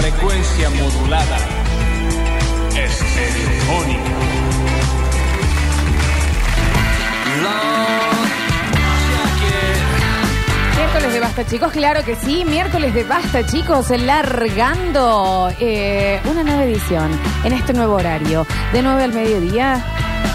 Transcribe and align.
frecuencia 0.00 0.70
modulada. 0.70 1.36
Estereofónica. 2.74 4.10
Miércoles 10.74 11.12
de 11.12 11.20
Basta, 11.20 11.46
chicos, 11.46 11.72
claro 11.72 12.02
que 12.02 12.16
sí. 12.16 12.46
Miércoles 12.46 12.94
de 12.94 13.04
Basta, 13.04 13.44
chicos, 13.44 13.90
largando 13.90 15.52
eh, 15.60 16.18
una 16.24 16.44
nueva 16.44 16.64
edición 16.64 17.10
en 17.44 17.52
este 17.52 17.74
nuevo 17.74 17.96
horario. 17.96 18.46
De 18.72 18.80
9 18.80 19.04
al 19.04 19.12
mediodía. 19.12 19.84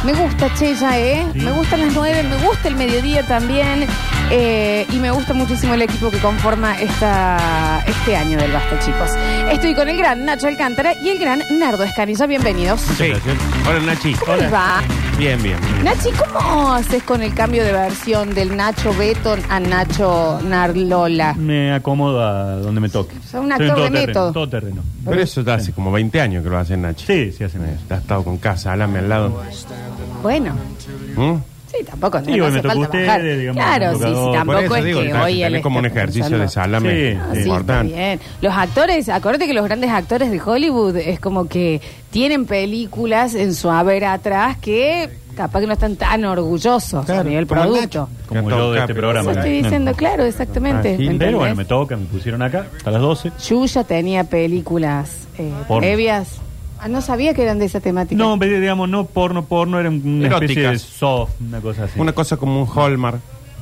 Me 0.04 0.14
gusta, 0.14 0.54
Chella, 0.54 1.00
¿eh? 1.00 1.26
Me 1.34 1.52
gustan 1.52 1.82
las 1.82 1.94
9, 1.94 2.22
me 2.22 2.38
gusta 2.46 2.68
el 2.68 2.76
mediodía 2.76 3.24
también. 3.24 3.88
Eh, 4.32 4.86
y 4.92 4.98
me 4.98 5.12
gusta 5.12 5.34
muchísimo 5.34 5.74
el 5.74 5.82
equipo 5.84 6.10
que 6.10 6.20
conforma 6.20 6.80
esta, 6.80 7.84
este 7.88 8.16
año 8.16 8.38
del 8.38 8.52
Basta, 8.52 8.80
chicos. 8.80 9.10
Estoy 9.52 9.76
con 9.76 9.88
el 9.88 9.98
gran 9.98 10.26
Nacho 10.26 10.48
Alcántara 10.48 10.94
y 11.02 11.10
el 11.10 11.20
gran 11.20 11.42
Nardo 11.60 11.84
Escanilla. 11.84 12.26
Bienvenidos. 12.26 12.82
Sí. 12.82 13.12
Hola 13.68 13.80
Nachi. 13.80 14.14
¿Cómo 14.14 14.36
les 14.38 14.52
va? 14.54 14.82
Bien, 15.18 15.42
bien. 15.42 15.58
Nachi, 15.84 16.10
¿cómo 16.12 16.74
haces 16.74 17.04
con 17.04 17.22
el 17.22 17.34
cambio 17.34 17.64
de 17.64 17.72
versión 17.72 18.34
del 18.34 18.56
Nacho 18.56 18.94
Beton 18.98 19.40
a 19.50 19.60
Nacho 19.60 20.40
Narlola? 20.44 21.34
Me 21.36 21.74
acomodo 21.74 22.22
a 22.22 22.56
donde 22.56 22.82
me 22.82 22.90
toque. 22.90 23.16
Sos 23.30 23.42
un 23.44 23.52
Soy 23.56 23.70
actor 23.70 23.84
de 23.84 23.90
método. 23.90 24.32
Todoterreno. 24.34 24.82
Pero 25.06 25.22
eso 25.22 25.42
ya 25.42 25.56
hace 25.56 25.72
como 25.72 25.92
20 25.92 26.20
años 26.20 26.44
que 26.44 26.50
lo 26.50 26.58
hace 26.58 26.76
Nachi. 26.76 27.06
Sí, 27.06 27.32
sí, 27.32 27.44
hacen 27.44 27.64
eso. 27.64 27.94
Ha 27.94 27.98
estado 27.98 28.24
con 28.24 28.38
casa, 28.38 28.74
alame 28.74 29.00
al 29.00 29.10
lado. 29.10 29.42
Bueno, 30.22 30.56
¿Mm? 31.16 31.55
Sí, 31.80 31.84
tampoco 31.86 32.20
no, 32.20 32.26
Sí, 32.26 32.32
no 32.38 32.46
hoy 32.46 32.52
me 32.52 32.60
hace 32.60 32.62
tocó 32.68 32.74
falta 32.74 32.86
ustedes, 32.88 33.08
bajar. 33.08 33.24
digamos, 33.38 33.64
Claro, 33.64 33.86
me 33.86 33.98
sí, 33.98 34.04
sí. 34.06 34.14
Por 34.16 34.34
tampoco 34.36 34.60
eso 34.64 34.76
es 34.76 34.86
digo, 34.86 35.02
que 35.02 35.14
hoy 35.14 35.40
tenés 35.42 35.62
como 35.62 35.80
un 35.80 35.86
ejercicio 35.86 36.38
de 36.40 36.48
salame 36.48 36.90
Sí, 36.90 37.18
Ah, 37.20 37.28
sí, 37.34 37.38
está 37.40 37.48
importante. 37.50 37.94
bien. 37.94 38.20
Los 38.42 38.54
actores, 38.54 39.10
acuérdate 39.10 39.48
que 39.48 39.54
los 39.54 39.64
grandes 39.66 39.90
actores 39.92 40.32
de 40.32 40.42
Hollywood 40.42 40.98
es 40.98 41.20
como 41.20 41.48
que 41.48 41.82
tienen 42.12 42.46
películas 42.46 43.36
en 43.36 43.54
su 43.54 43.70
haber 43.70 44.06
atrás 44.06 44.58
que 44.58 45.10
capaz 45.36 45.60
que 45.60 45.68
no 45.68 45.74
están 45.74 45.98
tan 45.98 46.24
orgullosos 46.24 46.94
a 46.94 47.06
Claro, 47.06 47.24
nivel 47.30 47.46
como 47.46 47.62
el 47.62 47.68
producto. 47.70 48.10
Como 48.28 48.50
Ya 48.50 48.56
yo 48.56 48.72
de 48.72 48.80
este 48.80 48.96
programa. 48.96 49.32
Eso 49.32 49.40
estoy 49.42 49.58
¿no? 49.58 49.64
diciendo, 49.64 49.94
claro, 49.94 50.24
exactamente. 50.24 50.96
Ah, 50.98 51.02
¿me 51.12 51.16
Pero 51.20 51.40
bueno, 51.40 51.56
me 51.56 51.66
toca, 51.66 51.98
me 51.98 52.06
pusieron 52.06 52.42
acá 52.42 52.68
hasta 52.78 52.90
las 52.92 53.02
12. 53.02 53.32
Yuya 53.50 53.84
tenía 53.84 54.24
películas 54.24 55.28
eh, 55.38 55.52
Porno. 55.68 55.82
previas. 55.82 56.40
Ah, 56.86 56.88
no 56.88 57.02
sabía 57.02 57.34
que 57.34 57.42
eran 57.42 57.58
de 57.58 57.66
esa 57.66 57.80
temática. 57.80 58.16
No, 58.24 58.38
pero 58.38 58.60
digamos, 58.60 58.88
no 58.88 59.06
porno, 59.06 59.44
porno, 59.46 59.80
era 59.80 59.90
una 59.90 60.28
especie 60.28 60.56
de 60.56 60.62
Eróticas. 60.68 60.82
soft, 60.84 61.32
una 61.42 61.60
cosa 61.60 61.86
así. 61.86 62.00
Una 62.00 62.12
cosa 62.14 62.38
como 62.38 62.62
un 62.62 62.68
Hallmark, 62.70 63.20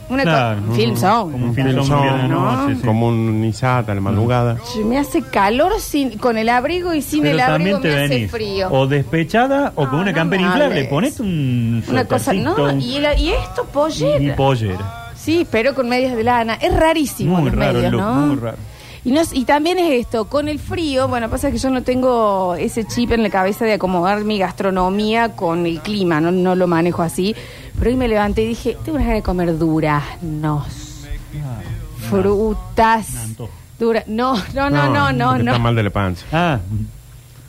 Una 0.10 0.24
Claro, 0.24 0.62
co- 0.68 0.74
film 0.74 0.98
song. 0.98 1.32
Como 1.32 1.46
un 1.46 1.56
film 1.56 1.84
song, 1.86 2.28
¿no? 2.30 2.68
sí. 2.68 2.82
como 2.86 3.08
un 3.08 3.40
Nisata 3.40 3.94
a 3.94 3.96
la 3.96 4.02
madrugada. 4.02 4.58
Che, 4.74 4.84
Me 4.84 5.00
hace 5.00 5.22
calor 5.22 5.80
sin, 5.80 6.18
con 6.18 6.38
el 6.38 6.50
abrigo 6.50 6.94
y 6.94 7.02
sin 7.02 7.22
Pero 7.22 7.36
el 7.36 7.40
abrigo 7.40 7.78
también 7.80 7.82
te 7.82 7.88
me 7.98 8.04
hace 8.04 8.14
venís 8.16 8.32
frío. 8.32 8.68
o 8.70 8.86
despechada 8.88 9.72
o 9.76 9.86
No, 9.86 9.90
con 9.92 10.00
una 10.02 10.12
no 10.12 10.16
campera 10.18 10.42
me 10.42 10.48
inflable. 10.50 10.76
hables. 10.76 10.90
Ponete 10.90 11.22
un 11.22 11.84
Una 11.88 12.04
cosa, 12.04 12.34
no, 12.34 12.54
suétercito, 12.58 12.86
y, 12.98 13.00
la- 13.00 13.18
y 13.18 13.30
esto, 13.30 13.66
y 13.70 13.74
pollera. 13.74 14.36
pollera. 14.36 15.12
Sí, 15.16 15.48
pero 15.50 15.74
con 15.74 15.88
medias 15.88 16.14
de 16.18 16.24
lana. 16.26 16.56
Es 16.56 16.76
rarísimo 16.76 17.38
Muy 17.40 17.50
los 17.50 17.56
raro 17.58 17.70
el 17.70 17.76
medios, 17.78 17.92
look, 17.94 18.02
¿no? 18.02 18.14
muy 18.28 18.36
raro. 18.36 18.58
Y, 19.06 19.12
no, 19.12 19.22
y 19.34 19.44
también 19.44 19.80
es 19.80 20.00
esto, 20.06 20.26
con 20.26 20.48
el 20.48 20.60
frío, 20.60 21.08
bueno, 21.10 21.30
pasa 21.30 21.52
que 21.52 21.58
yo 21.58 21.70
no 21.70 21.84
tengo 21.84 22.56
ese 22.56 22.86
chip 22.86 23.12
en 23.12 23.22
la 23.24 23.30
cabeza 23.30 23.66
de 23.66 23.74
acomodar 23.74 24.24
mi 24.24 24.40
gastronomía 24.40 25.36
con 25.36 25.66
el 25.66 25.82
clima, 25.82 26.22
no, 26.22 26.32
no 26.32 26.56
lo 26.56 26.68
manejo 26.68 27.02
así. 27.02 27.36
Pero 27.78 27.90
hoy 27.92 27.98
me 27.98 28.08
levanté 28.08 28.44
y 28.44 28.48
dije, 28.50 28.78
tengo 28.86 28.98
una 28.98 29.06
ganas 29.06 29.18
de 29.20 29.24
comer 29.24 29.58
duraznos, 29.58 30.68
frutas. 32.10 33.10
Un 33.10 33.18
antojo. 33.18 33.52
Dura, 33.80 34.04
no, 34.08 34.36
no, 34.54 34.70
no, 34.70 34.88
no, 34.94 35.12
no, 35.12 35.38
no. 35.38 35.52
Está 35.52 35.60
mal 35.60 35.76
de 35.76 35.84
la 35.84 35.90
panza. 35.90 36.26
Ah, 36.32 36.60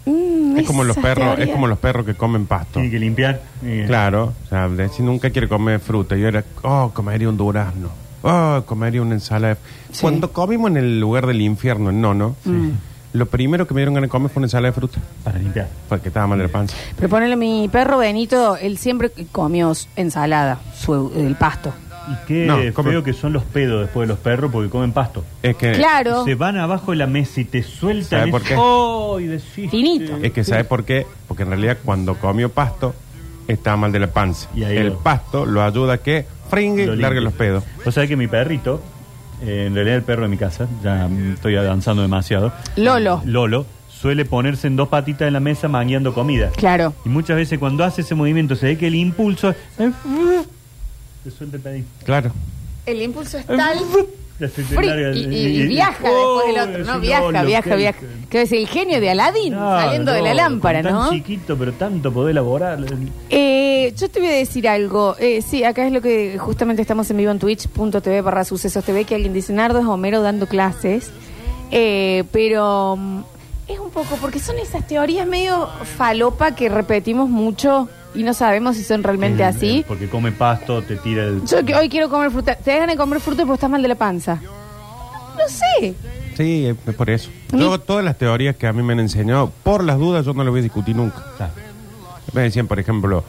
Mm, 0.06 0.58
Es 0.58 0.66
como 0.66 0.84
los 0.84 0.98
perros, 0.98 1.38
es 1.38 1.48
como 1.48 1.66
los 1.66 1.78
perros 1.78 2.04
que 2.04 2.12
comen 2.14 2.44
pasto. 2.44 2.74
tiene 2.74 2.90
que 2.90 2.98
limpiar. 2.98 3.40
eh, 3.64 3.84
Claro, 3.86 4.34
o 4.44 4.48
sea, 4.50 4.68
si 4.94 5.02
nunca 5.02 5.30
quiere 5.30 5.48
comer 5.48 5.80
fruta, 5.80 6.14
yo 6.14 6.28
era, 6.28 6.44
oh, 6.62 6.90
comería 6.92 7.26
un 7.26 7.38
durazno, 7.38 7.88
oh, 8.24 8.62
comería 8.66 9.00
una 9.02 9.14
ensalada. 9.14 9.56
Sí. 9.92 10.00
Cuando 10.02 10.32
comimos 10.32 10.70
en 10.72 10.76
el 10.78 11.00
lugar 11.00 11.26
del 11.26 11.40
infierno, 11.40 11.90
en 11.90 12.00
Nono, 12.00 12.34
lo 13.12 13.26
primero 13.26 13.66
que 13.68 13.74
me 13.74 13.80
dieron 13.80 13.94
ganas 13.94 14.08
de 14.08 14.10
comer 14.10 14.30
fue 14.30 14.40
una 14.40 14.46
ensalada 14.46 14.72
de 14.72 14.74
fruta, 14.74 14.98
Para 15.22 15.38
limpiar. 15.38 15.68
porque 15.88 16.08
estaba 16.08 16.26
mal 16.26 16.38
de 16.38 16.44
la 16.46 16.50
panza. 16.50 16.76
Pero 16.96 17.08
ponele 17.08 17.36
mi 17.36 17.68
perro 17.70 17.98
Benito, 17.98 18.56
él 18.56 18.76
siempre 18.76 19.12
comió 19.30 19.72
ensalada, 19.94 20.58
su, 20.76 21.12
el 21.16 21.36
pasto. 21.36 21.72
Y 22.06 22.26
qué 22.26 22.44
No, 22.46 22.58
come- 22.74 22.90
feo 22.90 23.02
que 23.02 23.14
son 23.14 23.32
los 23.32 23.44
pedos 23.44 23.80
después 23.82 24.06
de 24.06 24.12
los 24.14 24.18
perros 24.22 24.50
porque 24.52 24.68
comen 24.68 24.92
pasto. 24.92 25.24
Es 25.42 25.56
que, 25.56 25.72
Claro. 25.72 26.24
Se 26.24 26.34
van 26.34 26.58
abajo 26.58 26.90
de 26.90 26.98
la 26.98 27.06
mesa 27.06 27.40
y 27.40 27.44
te 27.46 27.62
sueltan. 27.62 28.20
¿Sabe 28.20 28.30
por 28.30 28.42
qué? 28.42 28.54
¡Oh! 28.58 29.18
y 29.20 29.26
decís, 29.26 29.70
Finito. 29.70 30.16
es 30.20 30.32
que 30.32 30.44
¿sabes 30.44 30.66
por 30.66 30.84
qué? 30.84 31.06
Porque 31.28 31.44
en 31.44 31.48
realidad 31.50 31.78
cuando 31.82 32.16
comió 32.16 32.50
pasto, 32.50 32.94
estaba 33.48 33.76
mal 33.78 33.92
de 33.92 34.00
la 34.00 34.08
panza. 34.08 34.50
Y 34.54 34.64
ahí 34.64 34.76
el 34.76 34.88
lo- 34.88 34.98
pasto 34.98 35.46
lo 35.46 35.62
ayuda 35.62 35.94
a 35.94 35.98
que 35.98 36.26
fringue, 36.54 36.86
lo 36.86 36.96
largue 36.96 37.20
limpia. 37.20 37.20
los 37.20 37.32
pedos. 37.34 37.64
O 37.84 37.90
sea 37.92 38.06
que 38.06 38.16
mi 38.16 38.26
perrito, 38.26 38.80
eh, 39.42 39.64
en 39.66 39.74
realidad 39.74 39.96
el 39.96 40.02
perro 40.02 40.22
de 40.22 40.28
mi 40.28 40.36
casa, 40.36 40.68
ya 40.82 41.06
mm, 41.08 41.34
estoy 41.34 41.56
avanzando 41.56 42.02
demasiado. 42.02 42.52
Lolo. 42.76 43.22
Lolo 43.24 43.66
suele 43.88 44.24
ponerse 44.24 44.66
en 44.66 44.76
dos 44.76 44.88
patitas 44.88 45.26
en 45.26 45.32
la 45.32 45.40
mesa 45.40 45.66
mangueando 45.68 46.12
comida. 46.12 46.50
Claro. 46.56 46.92
Y 47.04 47.08
muchas 47.08 47.36
veces 47.36 47.58
cuando 47.58 47.84
hace 47.84 48.02
ese 48.02 48.14
movimiento 48.14 48.54
se 48.56 48.66
ve 48.66 48.78
que 48.78 48.88
el 48.88 48.94
impulso 48.96 49.54
se 51.22 51.30
suelta 51.30 51.56
el 51.56 51.62
pedín. 51.62 51.86
Claro. 52.04 52.30
El 52.84 53.00
impulso 53.00 53.38
es 53.38 53.46
tal. 53.46 53.78
Y, 55.14 55.18
y- 55.18 55.62
y 55.62 55.66
viaja 55.66 56.04
¡Oh! 56.10 56.38
después 56.42 56.54
del 56.54 56.68
otro, 56.82 56.92
¿no? 56.94 57.00
Viaja, 57.00 57.22
lo 57.42 57.46
viaja, 57.46 57.74
viaja. 57.76 57.98
Que 58.30 58.42
es 58.42 58.52
el 58.52 58.66
genio 58.66 59.00
de 59.00 59.10
Aladdin 59.10 59.52
No, 59.54 59.80
saliendo 59.80 60.12
de 60.12 60.18
no, 60.20 60.24
la 60.26 60.34
lámpara, 60.34 60.82
con 60.82 60.92
¿no? 60.92 61.08
Tan 61.08 61.18
chiquito, 61.18 61.56
pero 61.56 61.72
tanto 61.72 62.12
poder 62.12 62.32
elaborar. 62.32 62.78
Eh, 63.30 63.92
yo 63.96 64.08
te 64.08 64.20
voy 64.20 64.28
a 64.28 64.32
decir 64.32 64.68
algo. 64.68 65.16
Eh, 65.18 65.42
sí, 65.42 65.64
acá 65.64 65.86
es 65.86 65.92
lo 65.92 66.00
que 66.00 66.36
justamente 66.38 66.82
estamos 66.82 67.10
en 67.10 67.16
vivo 67.18 67.30
en 67.30 67.38
twitch.tv 67.38 68.20
barra 68.22 68.44
sucesos 68.44 68.84
TV, 68.84 69.04
que 69.04 69.14
alguien 69.14 69.32
dice, 69.32 69.52
Nardo 69.52 69.78
es 69.80 69.86
Homero 69.86 70.20
dando 70.22 70.46
clases. 70.46 71.10
Eh, 71.70 72.24
pero 72.32 72.96
mm, 72.96 73.20
es 73.68 73.78
un 73.78 73.90
poco, 73.90 74.16
porque 74.20 74.38
son 74.38 74.58
esas 74.58 74.86
teorías 74.86 75.26
medio 75.26 75.68
falopa 75.96 76.54
que 76.54 76.68
repetimos 76.68 77.28
mucho 77.28 77.88
y 78.14 78.22
no 78.22 78.34
sabemos 78.34 78.76
si 78.76 78.84
son 78.84 79.02
realmente 79.02 79.42
Eh, 79.42 79.46
así. 79.46 79.78
eh, 79.78 79.84
Porque 79.88 80.08
come 80.08 80.32
pasto, 80.32 80.82
te 80.82 80.96
tira 80.96 81.24
el. 81.24 81.44
Yo 81.46 81.64
que 81.64 81.74
hoy 81.74 81.88
quiero 81.88 82.08
comer 82.08 82.30
fruta. 82.30 82.54
¿Te 82.56 82.72
dejan 82.72 82.88
de 82.88 82.96
comer 82.96 83.20
fruta 83.20 83.42
porque 83.42 83.54
estás 83.54 83.70
mal 83.70 83.82
de 83.82 83.88
la 83.88 83.94
panza? 83.96 84.40
No 84.42 85.48
sé. 85.48 85.94
Sí, 86.36 86.66
es 86.66 86.94
por 86.94 87.10
eso. 87.10 87.30
Mi- 87.52 87.60
Yo 87.60 87.78
todas 87.80 88.04
las 88.04 88.16
teorías 88.18 88.56
que 88.56 88.66
a 88.66 88.72
mí 88.72 88.82
me 88.82 88.92
han 88.92 89.00
enseñado, 89.00 89.52
por 89.62 89.82
las 89.84 89.98
dudas, 89.98 90.24
yo 90.26 90.32
no 90.34 90.42
las 90.44 90.50
voy 90.50 90.60
a 90.60 90.62
discutir 90.62 90.94
nunca. 90.96 91.22
Me 92.32 92.42
decían, 92.42 92.66
por 92.66 92.78
ejemplo, 92.80 93.24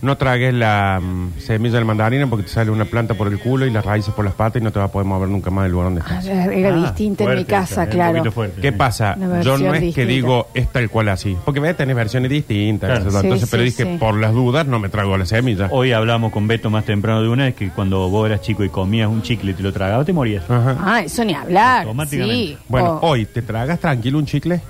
no 0.00 0.16
tragues 0.16 0.54
la 0.54 1.00
mm, 1.02 1.40
semilla 1.40 1.78
de 1.78 1.84
mandarina 1.84 2.26
porque 2.28 2.44
te 2.44 2.50
sale 2.50 2.70
una 2.70 2.84
planta 2.84 3.14
por 3.14 3.26
el 3.26 3.38
culo 3.40 3.66
y 3.66 3.70
las 3.70 3.84
raíces 3.84 4.14
por 4.14 4.24
las 4.24 4.34
patas 4.34 4.62
y 4.62 4.64
no 4.64 4.70
te 4.70 4.78
vas 4.78 4.88
a 4.88 4.92
poder 4.92 5.06
mover 5.08 5.28
nunca 5.28 5.50
más 5.50 5.64
del 5.64 5.72
lugar 5.72 5.86
donde 5.86 6.02
Ah, 6.06 6.18
estás. 6.20 6.26
Era 6.26 6.68
ah, 6.72 6.76
distinta 6.76 7.24
en 7.24 7.30
mi 7.30 7.34
fuerte 7.36 7.50
casa, 7.50 7.72
esa, 7.72 7.82
eh, 7.82 7.86
Un 7.86 7.90
claro. 7.90 8.12
poquito 8.18 8.32
fuerte. 8.32 8.60
¿Qué 8.60 8.70
sí. 8.70 8.76
pasa? 8.76 9.14
Una 9.16 9.26
Yo 9.26 9.32
versión 9.32 9.62
no 9.64 9.74
es 9.74 9.80
distinta. 9.80 9.94
que 9.96 10.06
digo 10.06 10.48
es 10.54 10.68
tal 10.72 10.88
cual 10.90 11.08
así, 11.08 11.36
porque 11.44 11.60
a 11.68 11.74
tener 11.74 11.96
versiones 11.96 12.30
distintas. 12.30 12.90
Claro. 12.90 13.08
eso, 13.08 13.20
Sí, 13.20 13.26
entonces, 13.26 13.48
pero 13.50 13.62
dije, 13.64 13.82
sí. 13.84 13.96
por 13.98 14.14
las 14.16 14.32
dudas 14.32 14.66
no 14.68 14.78
me 14.78 14.88
trago 14.88 15.16
la 15.16 15.26
semilla. 15.26 15.68
Hoy 15.72 15.90
hablamos 15.92 16.30
con 16.32 16.46
Beto 16.46 16.70
más 16.70 16.84
temprano 16.84 17.20
de 17.22 17.28
una 17.28 17.44
vez 17.46 17.54
que 17.56 17.68
cuando 17.70 18.08
vos 18.08 18.26
eras 18.28 18.40
chico 18.40 18.62
y 18.62 18.68
comías 18.68 19.08
un 19.08 19.22
chicle 19.22 19.50
y 19.50 19.54
te 19.54 19.62
lo 19.64 19.72
tragabas, 19.72 20.06
te 20.06 20.12
morías. 20.12 20.48
Ajá. 20.48 20.76
Ah, 20.80 21.02
eso 21.02 21.24
ni 21.24 21.34
hablar. 21.34 21.82
Automáticamente. 21.82 22.34
Sí. 22.34 22.58
Bueno, 22.68 23.00
Oh, 23.02 23.08
hoy 23.10 23.26
te 23.26 23.42
tragas 23.42 23.80
tranquilo 23.80 24.18
un 24.18 24.26
chicle. 24.26 24.60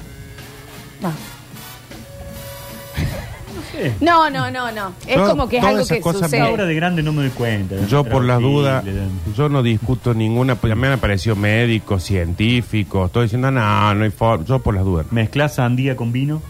no. 1.03 1.38
No, 4.01 4.29
no, 4.31 4.51
no, 4.51 4.71
no. 4.73 4.93
Es 5.07 5.15
Todo- 5.17 5.31
como 5.31 5.49
que 5.49 5.57
es 5.57 5.61
todas 5.63 5.71
algo 5.73 5.83
esas 5.85 5.97
que 5.97 6.03
cosas 6.03 6.23
sucede. 6.23 6.41
Ahora 6.43 6.65
de 6.67 6.75
grande 6.75 7.03
no 7.03 7.13
me 7.13 7.23
doy 7.23 7.31
cuenta. 7.31 7.77
Yo 7.87 8.05
por 8.05 8.25
las 8.25 8.39
Tranquilo, 8.39 8.59
dudas, 8.61 8.85
yo 9.37 9.49
no 9.49 9.63
discuto 9.63 10.15
ninguna, 10.15 10.55
pues 10.57 10.75
me 10.77 10.87
han 10.87 10.95
aparecido 10.95 11.37
médicos, 11.37 12.03
científicos, 12.05 13.07
estoy 13.07 13.25
diciendo, 13.25 13.51
no, 13.51 13.95
no 13.95 14.05
hay 14.05 14.11
forma, 14.11 14.45
yo 14.45 14.59
por 14.61 14.75
las 14.75 14.85
dudas. 14.85 15.07
Mezclas 15.11 15.55
sandía 15.57 15.97
con 15.97 16.13
vino. 16.13 16.43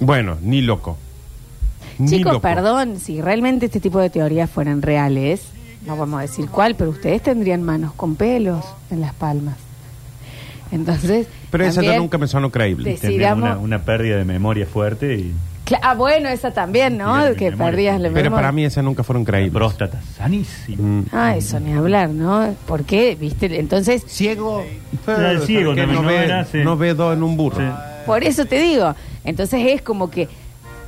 Bueno, 0.00 0.36
ni 0.42 0.60
loco. 0.62 0.98
Ni 1.98 2.08
Chicos, 2.10 2.34
loco. 2.34 2.42
perdón, 2.42 2.98
si 3.00 3.20
realmente 3.22 3.66
este 3.66 3.80
tipo 3.80 3.98
de 3.98 4.10
teorías 4.10 4.50
fueran 4.50 4.82
reales, 4.82 5.42
no 5.86 5.96
vamos 5.96 6.18
a 6.18 6.22
decir 6.22 6.48
cuál, 6.48 6.74
pero 6.74 6.90
ustedes 6.90 7.22
tendrían 7.22 7.62
manos 7.62 7.92
con 7.94 8.16
pelos 8.16 8.64
en 8.90 9.00
las 9.00 9.14
palmas. 9.14 9.56
Entonces, 10.72 11.28
Pero 11.50 11.64
esa 11.64 11.76
también- 11.76 11.98
nunca 11.98 12.18
me 12.18 12.26
sonó 12.26 12.50
creíble. 12.50 12.90
Decidamos- 12.90 13.50
una, 13.50 13.58
una 13.58 13.78
pérdida 13.84 14.16
de 14.16 14.24
memoria 14.24 14.66
fuerte 14.66 15.14
y 15.14 15.32
Cla- 15.66 15.80
ah, 15.82 15.94
bueno, 15.94 16.28
esa 16.28 16.52
también, 16.52 16.96
¿no? 16.96 17.14
Que 17.36 17.50
memoria. 17.50 17.56
perdías 17.56 18.00
la 18.00 18.08
Pero 18.08 18.14
memoria. 18.24 18.30
para 18.36 18.52
mí 18.52 18.64
esas 18.64 18.84
nunca 18.84 19.02
fueron 19.02 19.24
la 19.24 19.26
creíbles. 19.30 19.52
próstata 19.52 20.00
sanísima. 20.16 20.82
Mm. 20.82 21.04
Ah, 21.12 21.36
eso 21.36 21.58
ni 21.60 21.72
hablar, 21.72 22.10
¿no? 22.10 22.54
¿Por 22.66 22.84
qué? 22.84 23.16
¿Viste? 23.20 23.58
Entonces, 23.58 24.04
Ciego. 24.06 24.64
el 25.08 25.42
ciego 25.42 25.74
que 25.74 25.80
también, 25.82 26.02
no, 26.02 26.02
no 26.02 26.08
ve, 26.08 26.24
era, 26.24 26.44
sí. 26.44 26.58
no 26.64 26.76
ve 26.76 26.94
dos 26.94 27.14
en 27.16 27.22
un 27.24 27.36
burro. 27.36 27.58
Sí. 27.58 27.72
por 28.06 28.22
eso 28.22 28.44
te 28.46 28.60
digo. 28.60 28.94
Entonces 29.24 29.60
es 29.66 29.82
como 29.82 30.08
que 30.08 30.28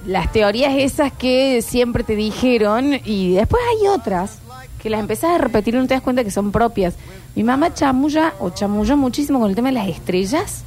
las 0.07 0.31
teorías 0.31 0.73
esas 0.77 1.13
que 1.13 1.61
siempre 1.61 2.05
te 2.05 2.15
dijeron 2.15 3.01
y 3.05 3.33
después 3.35 3.61
hay 3.81 3.89
otras 3.89 4.39
que 4.81 4.91
las 4.91 5.01
empezás 5.01 5.33
a 5.35 5.39
repetir 5.39 5.75
y 5.75 5.79
no 5.79 5.89
te 5.89 5.95
das 5.95 6.03
cuenta 6.05 6.23
que 6.23 6.31
son 6.31 6.53
propias. 6.53 6.95
Mi 7.35 7.43
mamá 7.43 7.75
chamulla 7.75 8.35
o 8.39 8.51
chamulló 8.51 8.97
muchísimo 8.97 9.41
con 9.41 9.51
el 9.51 9.57
tema 9.57 9.69
de 9.71 9.75
las 9.75 9.89
estrellas. 9.89 10.63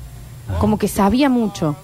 como 0.60 0.78
que 0.78 0.90
sabía 0.90 1.30
mucho. 1.30 1.78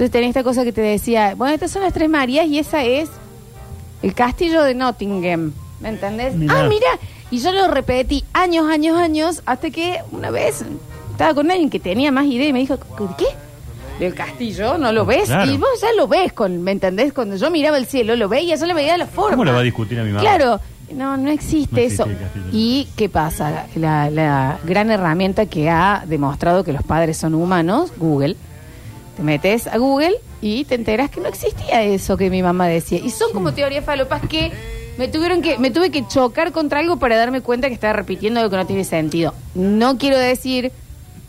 Entonces 0.00 0.12
tenía 0.12 0.28
esta 0.30 0.42
cosa 0.42 0.64
que 0.64 0.72
te 0.72 0.80
decía, 0.80 1.34
bueno, 1.34 1.52
estas 1.52 1.72
son 1.72 1.82
las 1.82 1.92
tres 1.92 2.08
Marías 2.08 2.46
y 2.46 2.58
esa 2.58 2.82
es 2.84 3.10
el 4.02 4.14
castillo 4.14 4.62
de 4.62 4.74
Nottingham. 4.74 5.52
¿Me 5.78 5.90
entendés? 5.90 6.34
Mirá. 6.36 6.60
Ah, 6.60 6.68
mira. 6.70 6.86
Y 7.30 7.38
yo 7.40 7.52
lo 7.52 7.68
repetí 7.68 8.24
años, 8.32 8.66
años, 8.66 8.96
años, 8.96 9.42
hasta 9.44 9.68
que 9.70 9.98
una 10.10 10.30
vez 10.30 10.64
estaba 11.10 11.34
con 11.34 11.50
alguien 11.50 11.68
que 11.68 11.78
tenía 11.78 12.10
más 12.12 12.24
idea 12.24 12.48
y 12.48 12.52
me 12.54 12.60
dijo, 12.60 12.78
¿qué? 13.18 13.26
Del 13.98 14.14
castillo, 14.14 14.78
¿no 14.78 14.90
lo 14.90 15.04
ves? 15.04 15.26
Claro. 15.26 15.50
Y 15.50 15.58
vos 15.58 15.68
ya 15.82 15.92
lo 15.94 16.08
ves, 16.08 16.32
con, 16.32 16.62
¿me 16.62 16.72
entendés? 16.72 17.12
Cuando 17.12 17.36
yo 17.36 17.50
miraba 17.50 17.76
el 17.76 17.84
cielo, 17.84 18.16
lo 18.16 18.26
veía, 18.26 18.56
yo 18.56 18.64
le 18.64 18.72
veía 18.72 18.96
la 18.96 19.06
forma. 19.06 19.32
¿Cómo 19.32 19.44
lo 19.44 19.52
va 19.52 19.58
a 19.58 19.64
discutir 19.64 20.00
a 20.00 20.02
mi 20.02 20.12
mamá? 20.12 20.22
Claro, 20.22 20.60
no, 20.94 21.18
no 21.18 21.28
existe, 21.28 21.74
No 21.74 21.80
existe 21.82 21.84
eso. 21.84 22.04
el. 22.04 22.54
¿Y 22.54 22.88
qué 22.96 23.10
pasa? 23.10 23.66
La, 23.76 24.08
la 24.08 24.60
gran 24.64 24.90
herramienta 24.90 25.44
que 25.44 25.68
ha 25.68 26.04
demostrado 26.06 26.64
que 26.64 26.72
los 26.72 26.84
padres 26.84 27.18
son 27.18 27.34
humanos, 27.34 27.92
Google. 27.98 28.38
Te 29.20 29.24
metes 29.24 29.66
a 29.66 29.76
Google 29.76 30.14
y 30.40 30.64
te 30.64 30.76
enteras 30.76 31.10
que 31.10 31.20
no 31.20 31.28
existía 31.28 31.82
eso 31.82 32.16
que 32.16 32.30
mi 32.30 32.42
mamá 32.42 32.68
decía. 32.68 32.98
Y 33.04 33.10
son 33.10 33.34
como 33.34 33.52
teorías 33.52 33.84
falopas 33.84 34.22
que 34.26 34.50
me 34.96 35.08
tuvieron 35.08 35.42
que 35.42 35.58
me 35.58 35.70
tuve 35.70 35.90
que 35.90 36.08
chocar 36.08 36.52
contra 36.52 36.80
algo 36.80 36.98
para 36.98 37.18
darme 37.18 37.42
cuenta 37.42 37.68
que 37.68 37.74
estaba 37.74 37.92
repitiendo 37.92 38.40
algo 38.40 38.50
que 38.50 38.56
no 38.56 38.66
tiene 38.66 38.82
sentido. 38.82 39.34
No 39.54 39.98
quiero 39.98 40.16
decir 40.16 40.72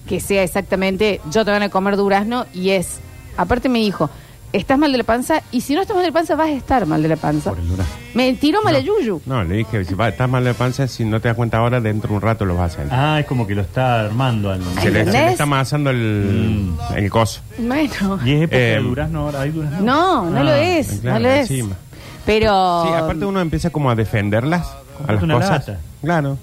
que 0.08 0.22
sea 0.22 0.42
exactamente 0.42 1.20
yo 1.32 1.44
te 1.44 1.52
van 1.52 1.64
a 1.64 1.70
comer 1.70 1.98
durazno 1.98 2.46
y 2.54 2.70
es. 2.70 3.02
Aparte 3.36 3.68
me 3.68 3.80
dijo, 3.80 4.10
estás 4.54 4.78
mal 4.78 4.92
de 4.92 4.98
la 4.98 5.04
panza 5.04 5.42
y 5.52 5.62
si 5.62 5.74
no 5.76 5.82
estás 5.82 5.96
mal 5.96 6.04
de 6.04 6.10
la 6.10 6.14
panza 6.14 6.36
vas 6.36 6.48
a 6.48 6.52
estar 6.52 6.86
mal 6.86 7.02
de 7.02 7.08
la 7.10 7.16
panza. 7.16 7.52
Por 7.52 7.60
el 7.60 7.68
durazno. 7.68 7.94
Me 8.14 8.34
tiró 8.34 8.62
mala 8.64 8.80
yuyu. 8.80 9.22
No, 9.26 9.44
le 9.44 9.56
dije, 9.58 9.86
si 9.86 9.94
va, 9.94 10.10
estás 10.10 10.30
mal 10.30 10.44
de 10.44 10.52
la 10.52 10.58
panza, 10.58 10.88
si 10.88 11.06
no 11.06 11.20
te 11.20 11.28
das 11.30 11.38
cuenta 11.38 11.58
ahora, 11.58 11.80
dentro 11.80 12.10
de 12.10 12.16
un 12.16 12.22
rato 12.22 12.46
lo 12.46 12.56
vas 12.56 12.64
a 12.78 12.82
hacer. 12.82 12.88
Ah, 12.92 13.20
es 13.20 13.26
como 13.26 13.48
que 13.48 13.56
lo 13.56 13.62
está 13.62 14.02
armando 14.02 14.52
al 14.52 14.62
se, 14.62 14.68
le, 14.70 14.76
se 14.82 14.92
le 14.92 15.00
¿entendés? 15.02 15.32
está 15.32 15.44
amasando 15.44 15.90
el, 15.90 15.98
Mm. 16.92 16.94
el 16.98 17.10
coso. 17.10 17.42
Bueno. 17.58 18.20
¿Y 18.26 18.34
es 18.34 18.42
época 18.44 18.58
Eh, 18.58 18.76
de 18.76 18.80
durazno 18.82 19.20
ahora? 19.22 19.42
¿Hay 19.42 19.52
durazno? 19.52 19.80
No, 19.82 20.30
no 20.30 20.40
Ah, 20.40 20.44
lo 20.44 20.54
es, 20.54 20.88
claro, 21.02 21.20
no 21.20 21.24
lo 21.28 21.30
es. 21.34 21.50
encima. 21.52 21.76
Pero 22.26 22.84
Sí, 22.88 22.94
aparte 22.94 23.26
uno 23.26 23.40
empieza 23.42 23.70
como 23.70 23.90
a 23.90 23.96
defenderlas, 23.96 24.68
a 24.68 24.98
Comprate 24.98 25.14
las 25.14 25.24
una 25.24 25.34
cosas. 25.36 25.68
lata. 25.68 25.80
Claro. 26.02 26.38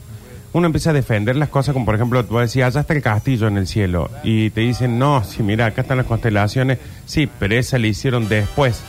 Uno 0.53 0.67
empieza 0.67 0.91
a 0.91 0.93
defender 0.95 1.37
las 1.37 1.51
cosas 1.51 1.73
como 1.75 1.85
por 1.85 1.95
ejemplo, 1.95 2.25
tú 2.25 2.39
decías, 2.39 2.69
allá 2.75 2.81
está 2.81 2.95
el 2.95 3.03
castillo 3.03 3.49
en 3.49 3.59
el 3.59 3.67
cielo. 3.67 4.11
Y 4.23 4.51
te 4.51 4.63
dicen, 4.63 4.99
no, 4.99 5.23
sí, 5.25 5.43
mira, 5.43 5.67
acá 5.67 5.83
están 5.83 5.99
las 5.99 6.07
constelaciones. 6.07 6.79
Sí, 7.07 7.29
pero 7.39 7.55
esa 7.55 7.77
le 7.79 7.89
hicieron 7.89 8.29
después. 8.29 8.81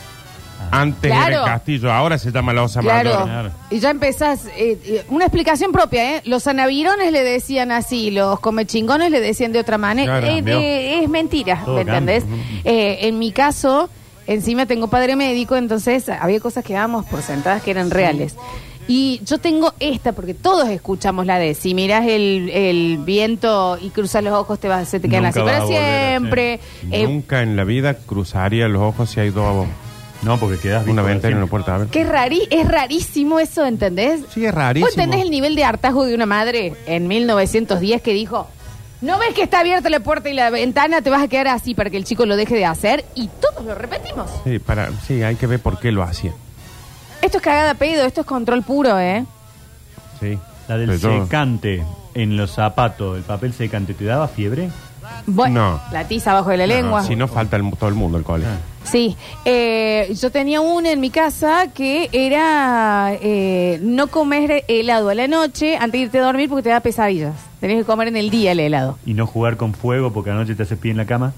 Antes 0.71 1.11
era 1.11 1.25
Claro. 1.27 1.39
el 1.45 1.45
castillo, 1.51 1.91
ahora 1.91 2.17
se 2.17 2.31
llama 2.31 2.53
la 2.53 2.63
osa 2.63 2.81
Claro. 2.81 3.09
mayor. 3.11 3.23
Claro. 3.25 3.51
Y 3.71 3.79
ya 3.79 3.89
empezás. 3.89 4.45
eh, 4.57 4.77
eh, 4.85 5.05
una 5.09 5.25
explicación 5.25 5.71
propia, 5.71 6.17
¿eh? 6.17 6.21
Los 6.25 6.47
anavirones 6.47 7.11
le 7.11 7.23
decían 7.23 7.71
así, 7.71 8.11
los 8.11 8.39
comechingones 8.39 9.09
le 9.09 9.19
decían 9.19 9.51
de 9.51 9.59
otra 9.59 9.77
manera. 9.77 10.19
Claro, 10.19 10.27
Eh, 10.27 10.35
cambió. 10.37 10.59
eh, 10.59 11.03
es 11.03 11.09
mentira, 11.09 11.61
Todo 11.65 11.75
¿me 11.75 11.81
entendés? 11.81 12.23
cambia. 12.23 12.43
Eh, 12.65 13.07
en 13.07 13.17
mi 13.19 13.31
caso, 13.31 13.89
encima 14.27 14.65
tengo 14.65 14.89
padre 14.89 15.15
médico, 15.15 15.55
entonces 15.55 16.07
había 16.09 16.39
cosas 16.39 16.63
que 16.63 16.73
dábamos 16.73 17.05
por 17.05 17.21
sentadas 17.21 17.63
que 17.63 17.71
eran 17.71 17.89
reales. 17.89 18.35
Y 18.91 19.21
yo 19.23 19.37
tengo 19.37 19.71
esta, 19.79 20.13
porque 20.13 20.33
todos 20.33 20.67
escuchamos 20.69 21.27
la 21.27 21.37
de 21.37 21.53
si 21.53 21.75
miras 21.75 22.07
el, 22.07 22.49
el 22.49 22.97
viento 22.97 23.77
y 23.79 23.91
cruzas 23.91 24.23
los 24.23 24.33
ojos, 24.33 24.57
te 24.59 24.67
vas, 24.67 24.89
se 24.89 24.99
te 24.99 25.07
quedan 25.07 25.25
Nunca 25.25 25.39
así 25.41 25.45
para 25.45 25.57
a 25.57 25.63
volver 25.63 25.77
a 25.77 26.09
siempre. 26.09 26.59
Eh, 26.91 27.03
Nunca 27.03 27.43
en 27.43 27.55
la 27.55 27.65
vida 27.65 27.93
cruzaría 27.93 28.67
los 28.67 28.81
ojos 28.81 29.11
si 29.11 29.19
hay 29.19 29.29
dos, 29.29 29.67
No, 30.23 30.39
porque 30.39 30.57
quedas 30.57 30.87
una 30.87 31.03
ventana 31.03 31.33
y 31.33 31.37
una 31.37 31.41
siempre. 31.45 31.49
puerta. 31.49 31.75
A 31.75 31.77
ver. 31.77 31.87
Que 31.89 32.03
rari, 32.03 32.47
es 32.49 32.67
rarísimo 32.67 33.39
eso, 33.39 33.63
¿entendés? 33.63 34.21
Sí, 34.33 34.43
es 34.43 34.51
rarísimo. 34.53 34.87
¿Vos 34.87 34.97
entendés 34.97 35.21
el 35.21 35.29
nivel 35.29 35.55
de 35.55 35.65
hartazgo 35.65 36.05
de 36.05 36.15
una 36.15 36.25
madre 36.25 36.73
en 36.87 37.07
1910 37.07 38.01
que 38.01 38.13
dijo, 38.13 38.47
no 39.01 39.19
ves 39.19 39.35
que 39.35 39.43
está 39.43 39.59
abierta 39.59 39.87
la 39.91 39.99
puerta 39.99 40.29
y 40.29 40.33
la 40.33 40.49
ventana, 40.49 41.03
te 41.03 41.11
vas 41.11 41.21
a 41.21 41.27
quedar 41.27 41.49
así 41.49 41.75
para 41.75 41.91
que 41.91 41.97
el 41.97 42.05
chico 42.05 42.25
lo 42.25 42.35
deje 42.35 42.55
de 42.55 42.65
hacer? 42.65 43.05
Y 43.13 43.29
todos 43.39 43.63
lo 43.63 43.75
repetimos. 43.75 44.31
Sí, 44.43 44.57
para, 44.57 44.89
sí, 45.07 45.21
hay 45.21 45.35
que 45.35 45.45
ver 45.45 45.59
por 45.59 45.79
qué 45.79 45.91
lo 45.91 46.01
hacían. 46.01 46.33
Esto 47.29 47.37
es 47.37 47.43
cagada 47.43 47.75
pedo, 47.75 48.05
esto 48.07 48.21
es 48.21 48.25
control 48.27 48.63
puro, 48.63 48.97
¿eh? 48.99 49.23
Sí. 50.19 50.35
La 50.67 50.77
del 50.79 50.99
todo- 50.99 51.25
secante 51.25 51.83
en 52.15 52.35
los 52.37 52.49
zapatos, 52.49 53.17
el 53.17 53.21
papel 53.23 53.53
secante, 53.53 53.93
¿te 53.93 54.03
daba 54.03 54.27
fiebre? 54.27 54.71
Bueno, 55.27 55.73
No. 55.73 55.81
la 55.91 56.07
tiza 56.07 56.31
abajo 56.31 56.49
de 56.49 56.57
la 56.57 56.65
No, 56.65 56.73
lengua. 56.73 57.03
si 57.03 57.15
no 57.15 57.27
falta 57.27 57.55
el- 57.55 57.69
todo 57.77 57.87
el 57.87 57.93
mundo 57.93 58.17
el 58.17 58.23
cole. 58.23 58.47
Ah. 58.47 58.57
Sí, 58.83 59.15
eh, 59.45 60.11
yo 60.19 60.31
tenía 60.31 60.59
una 60.61 60.89
en 60.89 60.99
mi 60.99 61.11
casa 61.11 61.67
que 61.71 62.09
era 62.13 63.11
eh, 63.21 63.77
no 63.83 64.07
comer 64.07 64.63
helado 64.67 65.09
a 65.09 65.13
la 65.13 65.27
noche 65.27 65.75
antes 65.77 65.91
de 65.91 65.97
irte 66.05 66.17
a 66.17 66.23
dormir 66.23 66.49
porque 66.49 66.63
te 66.63 66.69
da 66.69 66.79
pesadillas. 66.79 67.35
Tenías 67.59 67.77
que 67.81 67.85
comer 67.85 68.07
en 68.07 68.17
el 68.17 68.31
día 68.31 68.53
el 68.53 68.59
helado. 68.59 68.97
Y 69.05 69.13
no 69.13 69.27
jugar 69.27 69.55
con 69.55 69.75
fuego 69.75 70.11
porque 70.11 70.31
anoche 70.31 70.55
te 70.55 70.63
haces 70.63 70.79
pie 70.79 70.89
en 70.89 70.97
la 70.97 71.05
cama. 71.05 71.33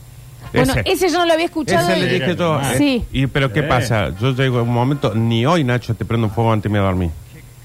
Bueno, 0.53 0.73
Ese. 0.73 0.83
ese 1.05 1.09
yo 1.09 1.19
no 1.19 1.25
lo 1.25 1.33
había 1.33 1.45
escuchado. 1.45 1.89
Ese 1.89 1.97
y- 1.99 2.01
le 2.03 2.13
dije 2.19 2.35
yo. 2.35 2.59
Eh, 2.59 2.63
Sí. 2.77 3.05
Y, 3.11 3.27
pero 3.27 3.51
¿qué 3.53 3.61
Sí. 3.61 3.67
pasa? 3.67 4.09
Yo 4.19 4.31
llego 4.33 4.59
a 4.59 4.61
un 4.63 4.73
momento, 4.73 5.13
ni 5.15 5.45
hoy, 5.45 5.63
Nacho, 5.63 5.93
te 5.95 6.05
prendo 6.05 6.27
un 6.27 6.33
fuego 6.33 6.51
antes 6.51 6.63
de 6.71 6.77
irme 6.77 6.79
a 6.79 6.89
dormir. 6.91 7.09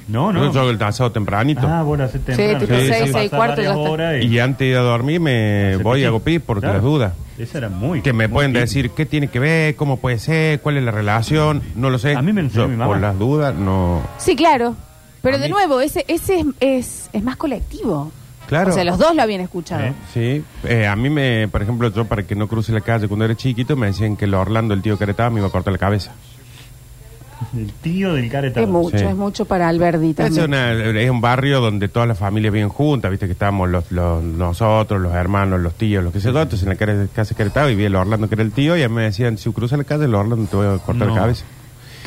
No, 0.09 0.33
no. 0.33 0.39
Yo 0.45 0.53
llego 0.53 0.71
el 0.71 0.81
asado 0.83 1.11
tempranito. 1.11 1.67
Ah, 1.67 1.83
vos 1.83 1.99
lo 1.99 2.05
haces 2.05 2.25
temprano. 2.25 2.61
tipo 2.61 2.67
Sí, 2.67 2.73
Empieza 2.75 2.95
a 2.95 2.99
seis, 2.99 3.13
seis, 3.13 3.13
pasar 3.31 3.39
cuarto, 3.39 3.57
varias 3.57 3.75
ya 3.75 3.81
está. 3.81 3.91
horas 3.91 4.25
Y 4.25 4.39
antes 4.39 4.59
de 4.61 4.67
ir 4.67 4.77
a 4.77 4.81
dormir 4.83 5.19
me 5.21 5.75
Hace 5.75 5.83
voy 5.83 6.05
a 6.05 6.07
hago 6.09 6.21
pis 6.21 6.41
por 6.41 6.61
Claro. 6.61 6.75
las 6.75 6.83
dudas. 6.85 7.13
Esa 7.39 7.59
era 7.59 7.69
muy. 7.69 8.03
Que 8.03 8.13
me 8.13 8.29
muy 8.29 8.33
pueden 8.35 8.53
típica. 8.53 8.61
decir 8.61 8.91
qué 8.91 9.05
tiene 9.05 9.27
que 9.29 9.41
ver, 9.41 9.75
cómo 9.75 9.97
puede 9.97 10.19
ser, 10.21 10.61
cuál 10.61 10.77
es 10.77 10.85
la 10.85 10.93
relación, 10.93 11.61
no 11.75 11.91
lo 11.91 11.99
sé. 11.99 12.15
A 12.15 12.23
mí 12.23 12.33
me 12.33 12.41
enseñó 12.43 12.65
Yo, 12.65 12.69
mi 12.69 12.77
mamá. 12.77 12.93
Por 12.93 13.01
las 13.01 13.19
dudas, 13.19 13.55
no. 13.57 14.01
Sí, 14.19 14.37
claro. 14.37 14.77
Pero 15.23 15.37
A 15.37 15.41
de 15.41 15.47
mí- 15.47 15.51
nuevo, 15.51 15.81
ese, 15.81 16.05
ese 16.07 16.39
es, 16.39 16.47
es, 16.61 17.11
es 17.13 17.23
más 17.25 17.35
colectivo. 17.37 18.13
Claro. 18.47 18.71
O 18.71 18.73
sea, 18.75 18.85
los 18.85 18.99
dos 18.99 19.15
lo 19.15 19.23
habían 19.23 19.41
escuchado. 19.41 19.85
¿Eh? 19.85 19.93
Sí, 20.15 20.45
eh, 20.65 20.87
a 20.87 20.95
mí 20.97 21.11
me, 21.11 21.49
por 21.49 21.63
ejemplo, 21.63 21.91
yo 21.93 22.05
para 22.05 22.23
que 22.23 22.35
no 22.37 22.47
cruce 22.49 22.73
la 22.73 22.81
calle 22.81 23.09
cuando 23.09 23.25
era 23.25 23.35
chiquito, 23.35 23.77
me 23.77 23.87
decían 23.89 24.17
que 24.17 24.25
el 24.27 24.35
Orlando, 24.35 24.73
el 24.75 24.83
tío 24.83 24.97
que 24.99 25.05
estaba, 25.05 25.31
me 25.31 25.41
iba 25.41 25.49
a 25.49 25.51
cortar 25.51 25.73
la 25.73 25.79
cabeza. 25.79 26.13
El 27.55 27.71
tío 27.71 28.15
del 28.15 28.31
caretado. 28.31 28.65
Es 28.65 28.73
mucho, 28.73 28.97
Sí. 28.99 29.05
es 29.05 29.15
mucho 29.15 29.45
para 29.45 29.69
Alberdi 29.69 30.11
Es, 30.11 30.17
también. 30.17 30.45
una- 30.47 30.73
es 30.73 31.11
un 31.11 31.21
barrio 31.21 31.61
donde 31.61 31.87
todas 31.89 32.09
las 32.09 32.19
familias 32.19 32.51
viven 32.51 32.71
juntas, 32.71 33.11
viste 33.11 33.27
que 33.27 33.33
estábamos 33.33 33.69
los, 33.69 33.93
los- 33.93 34.23
nosotros, 34.23 35.03
los 35.03 35.13
hermanos, 35.15 35.61
los 35.61 35.75
tíos, 35.75 36.03
los 36.03 36.15
que 36.15 36.21
se 36.21 36.33
yo. 36.33 36.41
Entonces 36.41 36.63
en 36.67 36.71
la 36.71 37.07
casa 37.09 37.35
que 37.35 37.43
estaba 37.43 37.67
vivía 37.67 37.89
el 37.89 37.95
Orlando 37.95 38.27
que 38.29 38.37
era 38.37 38.43
el 38.43 38.53
tío 38.53 38.75
y 38.77 38.83
a 38.83 38.89
mí 38.89 38.95
me 38.95 39.03
decían, 39.03 39.37
si 39.37 39.53
cruza 39.53 39.77
la 39.77 39.85
calle, 39.85 40.07
el 40.07 40.15
Orlando 40.15 40.47
te 40.49 40.57
voy 40.57 40.67
a 40.67 40.79
cortar 40.79 41.09
No. 41.09 41.15
la 41.15 41.21
cabeza. 41.21 41.45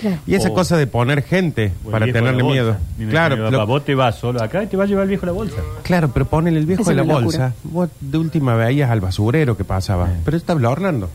Claro. 0.01 0.17
Y 0.25 0.35
esa 0.35 0.49
O- 0.49 0.53
cosa 0.53 0.77
de 0.77 0.87
poner 0.87 1.23
gente 1.23 1.71
O 1.83 1.87
el 1.87 1.91
para 1.91 2.05
viejo 2.05 2.17
de 2.17 2.23
tenerle 2.25 2.43
miedo. 2.43 2.77
Mi- 2.97 3.05
Claro, 3.07 3.37
mi 3.37 3.51
lo- 3.51 3.65
vos 3.67 3.83
te 3.85 3.95
vas 3.95 4.15
solo 4.15 4.41
acá 4.41 4.63
y 4.63 4.67
te 4.67 4.77
va 4.77 4.83
a 4.83 4.87
llevar 4.87 5.03
el 5.03 5.09
viejo 5.09 5.25
la 5.25 5.31
bolsa. 5.31 5.57
claro, 5.83 6.09
pero 6.13 6.25
ponele 6.25 6.59
el 6.59 6.65
viejo 6.65 6.83
de 6.83 6.95
la 6.95 7.03
una 7.03 7.13
bolsa. 7.15 7.53
Vos 7.63 7.89
de 7.99 8.17
última 8.17 8.55
veías 8.55 8.89
al 8.89 9.01
basurero 9.01 9.57
que 9.57 9.63
pasaba. 9.63 10.07
Pero 10.25 10.37
estaba 10.37 10.59
el 10.59 10.65
Orlando. 10.65 11.09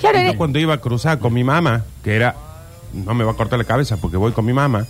Claro, 0.00 0.18
Y 0.18 0.22
yo 0.22 0.28
era- 0.30 0.38
cuando 0.38 0.58
iba 0.58 0.74
a 0.74 0.78
cruzar 0.78 1.18
con 1.18 1.32
mi 1.32 1.44
mamá, 1.44 1.82
que 2.02 2.14
era, 2.16 2.34
no 2.92 3.14
me 3.14 3.24
va 3.24 3.32
a 3.32 3.34
cortar 3.34 3.58
la 3.58 3.64
cabeza 3.64 3.96
porque 3.96 4.16
voy 4.16 4.32
con 4.32 4.44
mi 4.44 4.52
mamá, 4.52 4.84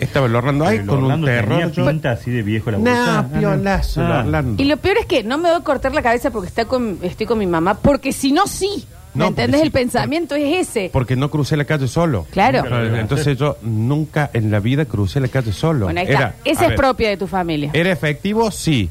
estaba 0.00 0.26
el 0.26 0.34
Orlando 0.36 0.64
ahí 0.66 0.78
Pero 0.78 0.94
el 0.94 1.00
con 1.00 1.12
un 1.12 1.24
terror. 1.24 1.58
tenía 1.58 1.72
yo- 1.72 1.86
pinta 1.86 2.10
así 2.12 2.30
de 2.30 2.42
viejo 2.42 2.70
la 2.70 2.78
bolsa. 2.78 2.94
No, 2.94 3.10
Ah, 3.18 3.22
no. 3.32 3.38
piolazo, 3.38 4.00
el 4.04 4.12
Ah. 4.12 4.18
Orlando. 4.20 4.62
Y 4.62 4.66
lo 4.66 4.76
peor 4.76 4.98
es 4.98 5.06
que 5.06 5.22
no 5.24 5.38
me 5.38 5.48
voy 5.50 5.58
a 5.60 5.64
cortar 5.64 5.94
la 5.94 6.02
cabeza 6.02 6.30
porque 6.30 6.48
está 6.48 6.64
con, 6.66 6.98
estoy 7.02 7.26
con 7.26 7.38
mi 7.38 7.46
mamá, 7.46 7.74
porque 7.74 8.12
si 8.12 8.32
no, 8.32 8.46
sí. 8.46 8.86
¿Me 9.14 9.20
No, 9.24 9.28
entendés? 9.28 9.62
El 9.62 9.70
pensamiento 9.70 10.34
es 10.34 10.68
ese. 10.68 10.90
Porque 10.92 11.16
no 11.16 11.30
crucé 11.30 11.56
la 11.56 11.64
calle 11.64 11.88
solo. 11.88 12.26
Claro. 12.30 12.62
Nunca 12.64 13.00
Entonces 13.00 13.36
yo 13.38 13.56
nunca 13.62 14.30
en 14.32 14.50
la 14.50 14.60
vida 14.60 14.84
crucé 14.84 15.18
la 15.20 15.28
calle 15.28 15.52
solo. 15.52 15.86
Bueno, 15.86 16.00
ahí 16.00 16.06
está. 16.06 16.18
Era- 16.18 16.34
Esa 16.44 16.62
es 16.64 16.68
ver, 16.68 16.76
propia 16.76 17.08
de 17.08 17.16
tu 17.16 17.26
familia. 17.26 17.70
¿Era 17.72 17.90
efectivo? 17.90 18.50
Sí. 18.50 18.90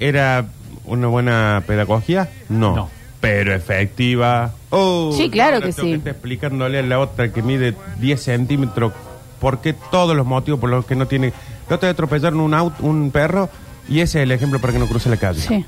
¿Era 0.00 0.46
una 0.84 1.08
buena 1.08 1.62
pedagogía? 1.66 2.28
No. 2.48 2.74
No. 2.76 2.90
Pero 3.20 3.52
efectiva. 3.54 4.52
Oh, 4.70 5.12
Sí, 5.12 5.28
claro 5.28 5.56
ahora 5.56 5.66
que 5.66 5.72
tengo 5.72 5.88
sí. 5.88 5.94
estar 5.94 6.12
explicándole 6.12 6.78
a 6.78 6.82
la 6.82 7.00
otra 7.00 7.32
que 7.32 7.42
mide 7.42 7.74
10 7.98 8.22
centímetros 8.22 8.92
por 9.40 9.60
qué 9.60 9.74
todos 9.90 10.16
los 10.16 10.24
motivos 10.26 10.60
por 10.60 10.70
los 10.70 10.86
que 10.86 10.94
no 10.94 11.06
tiene. 11.06 11.32
La 11.68 11.76
otra 11.76 11.88
vez 11.88 11.94
atropellaron 11.94 12.40
un, 12.40 12.54
auto, 12.54 12.84
un 12.86 13.10
perro 13.10 13.48
y 13.88 14.00
ese 14.00 14.20
es 14.20 14.22
el 14.24 14.30
ejemplo 14.32 14.60
para 14.60 14.72
que 14.72 14.78
no 14.78 14.86
cruce 14.86 15.08
la 15.10 15.16
calle. 15.16 15.40
Sí. 15.40 15.64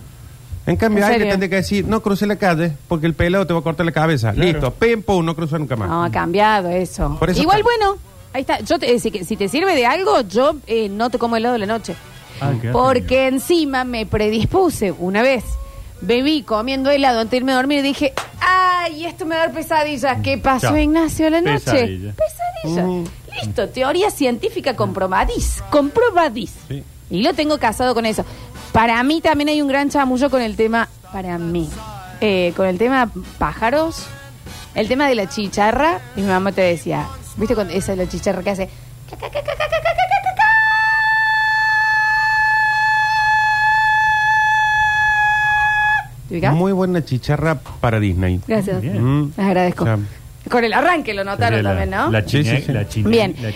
En 0.71 0.77
cambio, 0.77 0.99
¿En 0.99 1.05
a 1.05 1.07
él 1.09 1.13
le 1.15 1.19
serio? 1.19 1.33
tendría 1.33 1.51
que 1.51 1.57
decir, 1.57 1.85
no 1.89 2.01
cruce 2.01 2.27
la 2.27 2.37
calle 2.37 2.73
porque 2.87 3.07
el 3.07 3.15
pelado 3.15 3.45
te 3.45 3.53
va 3.53 3.59
a 3.59 3.63
cortar 3.63 3.85
la 3.85 3.91
cabeza. 3.91 4.33
Claro. 4.33 4.53
Listo, 4.53 4.71
pim, 4.73 5.03
pum, 5.03 5.25
no 5.25 5.35
cruza 5.35 5.59
nunca 5.59 5.75
más. 5.75 5.89
No, 5.89 6.05
ha 6.05 6.11
cambiado 6.13 6.69
eso. 6.69 7.17
Por 7.19 7.29
eso 7.29 7.43
Igual, 7.43 7.65
bueno, 7.65 7.97
ahí 8.33 8.43
está. 8.43 8.61
Yo 8.61 8.79
te, 8.79 8.97
si, 9.01 9.11
si 9.25 9.37
te 9.37 9.49
sirve 9.49 9.75
de 9.75 9.87
algo, 9.87 10.21
yo 10.21 10.55
eh, 10.69 10.89
no 10.89 11.11
te 11.11 11.19
como 11.19 11.35
helado 11.35 11.55
de 11.55 11.59
la 11.59 11.67
noche. 11.67 11.97
Ah, 12.41 12.53
qué 12.63 12.69
Porque 12.71 13.27
encima 13.27 13.83
me 13.83 14.07
predispuse 14.07 14.93
una 14.93 15.23
vez. 15.23 15.43
Bebí 16.03 16.43
comiendo 16.45 16.89
helado 16.89 17.19
antes 17.19 17.33
de 17.33 17.37
irme 17.39 17.51
a 17.53 17.57
dormir 17.57 17.81
y 17.81 17.83
dije, 17.83 18.13
ay, 18.41 19.07
esto 19.07 19.27
me 19.27 19.35
va 19.35 19.43
a 19.43 19.47
dar 19.47 19.55
pesadillas. 19.55 20.19
¿Qué 20.23 20.39
pasó, 20.39 20.69
Chao. 20.69 20.79
Ignacio, 20.79 21.27
a 21.27 21.31
la 21.31 21.41
noche? 21.41 21.59
Pesadilla. 21.65 22.15
Pesadilla. 22.63 23.11
Listo, 23.43 23.69
teoría 23.71 24.11
científica 24.13 24.77
comprobadís. 24.77 25.63
Comprobadís. 25.69 26.53
Sí. 26.69 26.85
Y 27.11 27.23
lo 27.23 27.35
tengo 27.35 27.59
casado 27.59 27.93
con 27.93 28.07
eso. 28.07 28.25
Para 28.73 29.03
mí 29.03 29.21
también 29.21 29.49
hay 29.49 29.63
un 29.63 29.69
gran 29.69 29.91
chamullo 29.91 30.31
con 30.31 30.41
el 30.43 30.57
tema, 30.57 30.89
para 31.13 31.39
mí, 31.39 31.69
eh, 32.21 32.53
con 32.57 32.67
el 32.67 32.79
tema 32.79 33.11
pájaros, 33.39 34.07
el 34.75 34.87
tema 34.87 35.09
de 35.09 35.17
la 35.17 35.29
chicharra. 35.29 36.01
Y 36.15 36.23
mi 36.23 36.29
mamá 36.29 36.53
te 36.53 36.63
decía, 36.63 37.09
¿viste 37.37 37.55
con 37.55 37.71
esa 37.71 37.93
es 37.93 37.99
la 37.99 38.09
chicharra 38.09 38.43
que 38.43 38.51
hace? 38.51 38.71
Muy 46.53 46.71
buena 46.73 47.05
chicharra 47.05 47.57
para 47.57 47.99
Disney. 47.99 48.41
Gracias. 48.47 48.83
Mm. 48.83 49.31
Agradezco. 49.37 49.85
Con 50.49 50.65
el 50.65 50.73
arranque 50.73 51.13
lo 51.13 51.25
notaron 51.25 51.63
también, 51.63 51.91
¿no? 51.91 52.11
La, 52.11 52.25
chine, 52.25 52.63
sí, 52.65 52.73
la, 52.73 52.89
chine, 52.89 53.11
Bien. 53.11 53.35
la. 53.41 53.53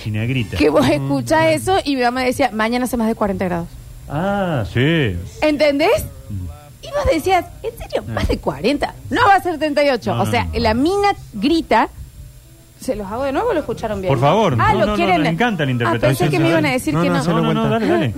Que 0.59 0.68
vos 0.71 0.88
escuchás 0.88 1.52
eso 1.52 1.78
y 1.85 1.97
mi 1.97 2.02
mamá 2.02 2.23
decía, 2.23 2.50
mañana 2.52 2.85
hace 2.85 2.97
más 2.97 3.06
de 3.09 3.14
40 3.14 3.44
grados. 3.44 3.68
Ah, 4.08 4.64
sí. 4.73 5.16
¿Entendés? 5.42 6.06
Y 6.82 6.87
vos 6.88 7.06
decías, 7.12 7.46
¿en 7.62 7.78
serio? 7.78 8.04
¿Más 8.08 8.28
de 8.28 8.38
40? 8.38 8.94
No 9.11 9.23
va 9.26 9.37
a 9.37 9.40
ser 9.42 9.58
38. 9.58 10.14
No, 10.14 10.23
o 10.23 10.26
sea, 10.26 10.44
no. 10.44 10.58
la 10.58 10.75
mina 10.75 11.12
grita. 11.32 11.88
¿Se 12.80 12.94
los 12.94 13.11
hago 13.11 13.25
de 13.25 13.32
nuevo 13.32 13.49
o 13.49 13.54
lo 13.54 13.61
escucharon 13.61 14.02
bien? 14.02 14.12
Por 14.12 14.20
favor. 14.20 14.56
Ah, 14.61 14.75
lo 14.75 14.94
quieren. 14.94 15.23
me 15.23 15.30
encanta 15.30 15.64
la 15.64 15.70
Ah, 15.70 15.73
interpretación. 15.73 16.18
pensé 16.18 16.30
que 16.30 16.42
me 16.42 16.50
iban 16.50 16.66
a 16.66 16.73
decir 16.73 16.92
que 16.94 17.08
no, 17.08 17.25
no. 17.25 17.54
No, 17.54 17.68
dale, 17.70 17.87
dale. 17.88 18.14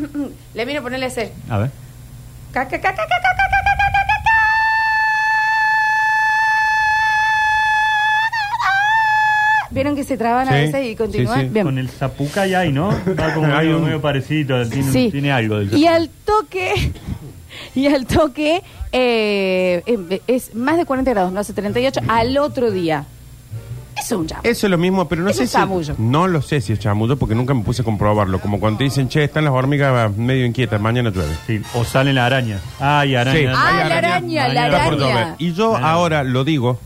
Le 0.54 0.64
vino 0.64 0.80
a 0.80 0.82
ponerle 0.82 1.06
ese. 1.06 1.32
A 1.48 1.58
ver. 1.58 1.70
Ca, 2.52 2.66
ca, 2.66 2.80
ca, 2.80 2.94
ca, 2.94 3.04
¿Vieron 9.76 9.94
que 9.94 10.02
se 10.02 10.16
traban 10.16 10.48
a 10.48 10.52
Sí, 10.52 10.56
veces 10.58 10.86
y 10.86 10.96
continúan? 10.96 11.38
sí, 11.40 11.46
sí. 11.46 11.52
Bien. 11.52 11.66
Con 11.66 11.78
el 11.78 11.88
zapucay 11.88 12.54
ahí, 12.54 12.72
¿no? 12.72 12.88
Va 13.20 13.32
como 13.34 13.46
Hay 13.46 13.66
medio, 13.66 13.76
un- 13.78 13.84
medio 13.84 14.00
parecido. 14.00 14.66
Tiene, 14.68 14.90
Sí. 14.92 15.08
tiene 15.12 15.30
algo 15.30 15.58
del 15.58 15.66
Y 15.68 15.70
zapucay. 15.84 15.86
al 15.94 16.10
toque, 16.24 16.92
y 17.76 17.86
al 17.86 18.06
toque, 18.06 18.62
eh, 18.92 19.82
eh, 19.86 20.20
es 20.26 20.54
más 20.54 20.76
de 20.76 20.84
40 20.84 21.10
grados, 21.12 21.32
no 21.32 21.38
hace 21.40 21.52
38, 21.52 22.00
al 22.08 22.36
otro 22.38 22.70
día. 22.72 23.04
Eso 23.98 24.14
es 24.16 24.20
un 24.20 24.26
chamo. 24.26 24.40
Eso 24.44 24.66
es 24.66 24.70
lo 24.70 24.76
mismo, 24.76 25.08
pero 25.08 25.22
no 25.22 25.30
Es 25.30 25.36
sé 25.36 25.42
un 25.44 25.48
si. 25.48 25.52
chamullo. 25.54 25.94
No 25.98 26.26
lo 26.28 26.42
sé 26.42 26.60
si 26.60 26.74
es 26.74 26.78
chamullo 26.78 27.16
porque 27.16 27.34
nunca 27.34 27.54
me 27.54 27.62
puse 27.62 27.80
a 27.80 27.84
comprobarlo. 27.84 28.40
Como 28.40 28.60
cuando 28.60 28.76
te 28.78 28.84
dicen, 28.84 29.08
che, 29.08 29.24
están 29.24 29.44
las 29.44 29.54
hormigas 29.54 30.14
medio 30.16 30.44
inquietas, 30.44 30.78
mañana 30.82 31.08
llueve. 31.10 31.34
Sí, 31.46 31.62
o 31.74 31.82
salen 31.82 32.14
las 32.16 32.26
arañas. 32.26 32.60
Ay, 32.78 33.14
arañas. 33.14 33.40
Sí. 33.40 33.46
Ah, 33.56 33.66
Ay, 33.68 33.88
la 33.88 33.96
araña. 33.96 34.44
araña, 34.44 34.48
la 34.48 34.66
Está 34.66 34.84
por 34.84 34.98
llover. 34.98 35.16
araña. 35.16 35.34
Y 35.38 35.52
yo 35.54 35.76
Ah. 35.76 35.92
ahora 35.92 36.24
lo 36.24 36.44
digo 36.44 36.78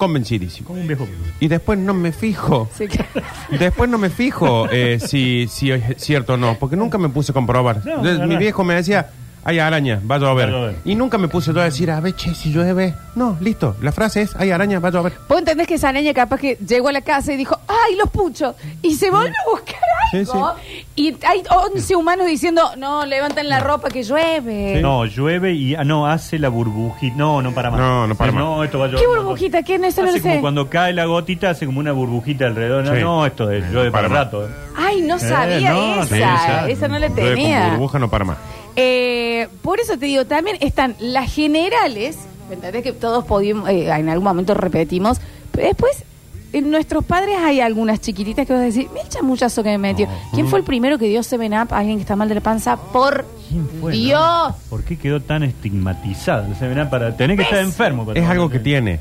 convencidísimo. 0.00 0.66
Como 0.66 0.80
un 0.80 0.88
viejo. 0.88 1.06
Y 1.38 1.46
después 1.46 1.78
no 1.78 1.94
me 1.94 2.10
fijo. 2.10 2.68
Sí, 2.76 2.88
claro. 2.88 3.08
Después 3.56 3.88
no 3.88 3.98
me 3.98 4.10
fijo 4.10 4.68
eh, 4.70 4.98
si, 4.98 5.46
si 5.48 5.70
es 5.70 5.82
cierto 5.98 6.34
o 6.34 6.36
no, 6.36 6.56
porque 6.58 6.74
nunca 6.76 6.98
me 6.98 7.08
puse 7.08 7.30
a 7.30 7.34
comprobar. 7.34 7.76
No, 7.84 7.90
Entonces, 7.92 8.18
verdad. 8.18 8.26
mi 8.26 8.36
viejo 8.36 8.64
me 8.64 8.74
decía, 8.74 9.10
hay 9.44 9.58
araña, 9.58 10.00
va 10.10 10.16
a 10.16 10.18
llover. 10.18 10.46
Va 10.52 10.56
a 10.56 10.60
llover. 10.60 10.76
Y 10.84 10.94
nunca 10.94 11.18
me 11.18 11.28
puse 11.28 11.52
yo 11.52 11.60
a 11.60 11.64
decir, 11.64 11.90
a 11.90 12.00
ver, 12.00 12.14
che, 12.14 12.34
si 12.34 12.52
llueve. 12.52 12.94
No, 13.14 13.36
listo. 13.40 13.76
La 13.82 13.90
frase 13.92 14.22
es, 14.22 14.36
hay 14.36 14.50
araña, 14.50 14.78
va 14.78 14.88
a 14.88 14.92
llover. 14.92 15.12
Vos 15.28 15.38
entendés 15.38 15.66
que 15.66 15.74
esa 15.74 15.88
araña 15.88 16.12
capaz 16.14 16.38
que 16.38 16.56
llegó 16.66 16.88
a 16.88 16.92
la 16.92 17.00
casa 17.02 17.32
y 17.32 17.36
dijo, 17.36 17.58
¡ay, 17.66 17.96
los 17.96 18.08
puchos! 18.10 18.54
Y 18.82 18.94
se 18.94 19.10
volvió 19.10 19.30
a 19.46 19.50
buscar 19.50 19.80
Sí, 20.12 20.18
algo. 20.18 20.52
Y 20.96 21.14
hay 21.24 21.42
11 21.72 21.94
humanos 21.96 22.26
diciendo, 22.26 22.62
no, 22.76 23.06
levanten 23.06 23.48
la 23.48 23.60
ropa 23.60 23.88
que 23.90 24.02
llueve. 24.02 24.80
No, 24.82 25.04
llueve 25.06 25.52
y 25.52 25.74
ah, 25.76 25.84
no, 25.84 26.06
hace 26.06 26.38
la 26.38 26.48
burbujita. 26.48 27.14
No, 27.16 27.40
no 27.42 27.52
para 27.52 27.70
más. 27.70 27.78
No, 27.80 28.06
no 28.08 28.14
para 28.16 28.32
más. 28.32 28.42
No, 28.42 28.64
esto 28.64 28.78
va 28.80 28.86
a 28.86 28.88
llover. 28.88 29.00
¿Qué 29.00 29.06
burbujita? 29.06 29.62
¿Qué? 29.62 29.78
No, 29.78 29.86
eso 29.86 30.02
no 30.02 30.08
Hace 30.08 30.18
lo 30.18 30.22
como 30.22 30.34
sé. 30.34 30.40
cuando 30.40 30.68
cae 30.68 30.92
la 30.92 31.04
gotita, 31.04 31.50
hace 31.50 31.64
como 31.66 31.78
una 31.78 31.92
burbujita 31.92 32.46
alrededor. 32.46 32.84
No, 32.84 32.94
Sí. 32.96 33.00
no, 33.02 33.24
esto 33.26 33.50
es, 33.52 33.64
llueve 33.70 33.90
para, 33.92 34.08
para 34.08 34.24
rato. 34.24 34.46
eh. 34.46 34.50
Ay, 34.76 35.00
no 35.02 35.16
Eh, 35.16 35.20
sabía 35.20 35.72
no, 35.72 36.02
esa. 36.02 36.06
sí, 36.06 36.14
esa. 36.22 36.68
esa 36.68 36.88
no 36.88 36.98
la 36.98 37.06
Llueve 37.08 37.22
con 37.26 37.34
tenía. 37.36 37.68
burbuja 37.70 37.98
no 38.00 38.10
para 38.10 38.24
más. 38.24 38.38
Eh, 38.76 39.48
por 39.62 39.80
eso 39.80 39.98
te 39.98 40.06
digo, 40.06 40.24
también 40.26 40.56
están 40.60 40.96
las 40.98 41.32
generales, 41.32 42.18
¿me 42.48 42.54
entendés? 42.54 42.82
Que 42.82 42.92
todos 42.92 43.24
podíamos, 43.24 43.68
eh, 43.68 43.88
en 43.90 44.08
algún 44.08 44.24
momento 44.24 44.54
repetimos, 44.54 45.20
pero 45.52 45.68
después, 45.68 46.04
en 46.52 46.70
nuestros 46.70 47.04
padres 47.04 47.36
hay 47.38 47.60
algunas 47.60 48.00
chiquititas 48.00 48.46
que 48.46 48.52
vas 48.52 48.62
a 48.62 48.64
decir, 48.64 48.88
mira 48.90 49.02
el 49.04 49.08
chamullazo 49.08 49.62
que 49.62 49.70
me 49.70 49.78
metió. 49.78 50.08
¿Quién 50.32 50.48
fue 50.48 50.58
el 50.58 50.64
primero 50.64 50.98
que 50.98 51.06
dio 51.06 51.22
Seven 51.22 51.52
Up 51.54 51.68
a 51.70 51.78
alguien 51.78 51.96
que 51.96 52.02
está 52.02 52.16
mal 52.16 52.28
de 52.28 52.34
la 52.34 52.40
panza? 52.40 52.76
Por 52.76 53.24
¿Quién 53.48 53.68
fue, 53.80 53.92
Dios. 53.92 54.20
no? 54.20 54.56
¿Por 54.68 54.82
qué 54.82 54.98
quedó 54.98 55.20
tan 55.20 55.44
estigmatizado? 55.44 56.52
Se 56.56 56.66
verá 56.66 56.90
para 56.90 57.16
tener 57.16 57.36
que 57.36 57.44
estar 57.44 57.60
enfermo. 57.60 58.04
para 58.04 58.18
Es 58.18 58.28
algo 58.28 58.50
que 58.50 58.58
tiene. 58.58 59.00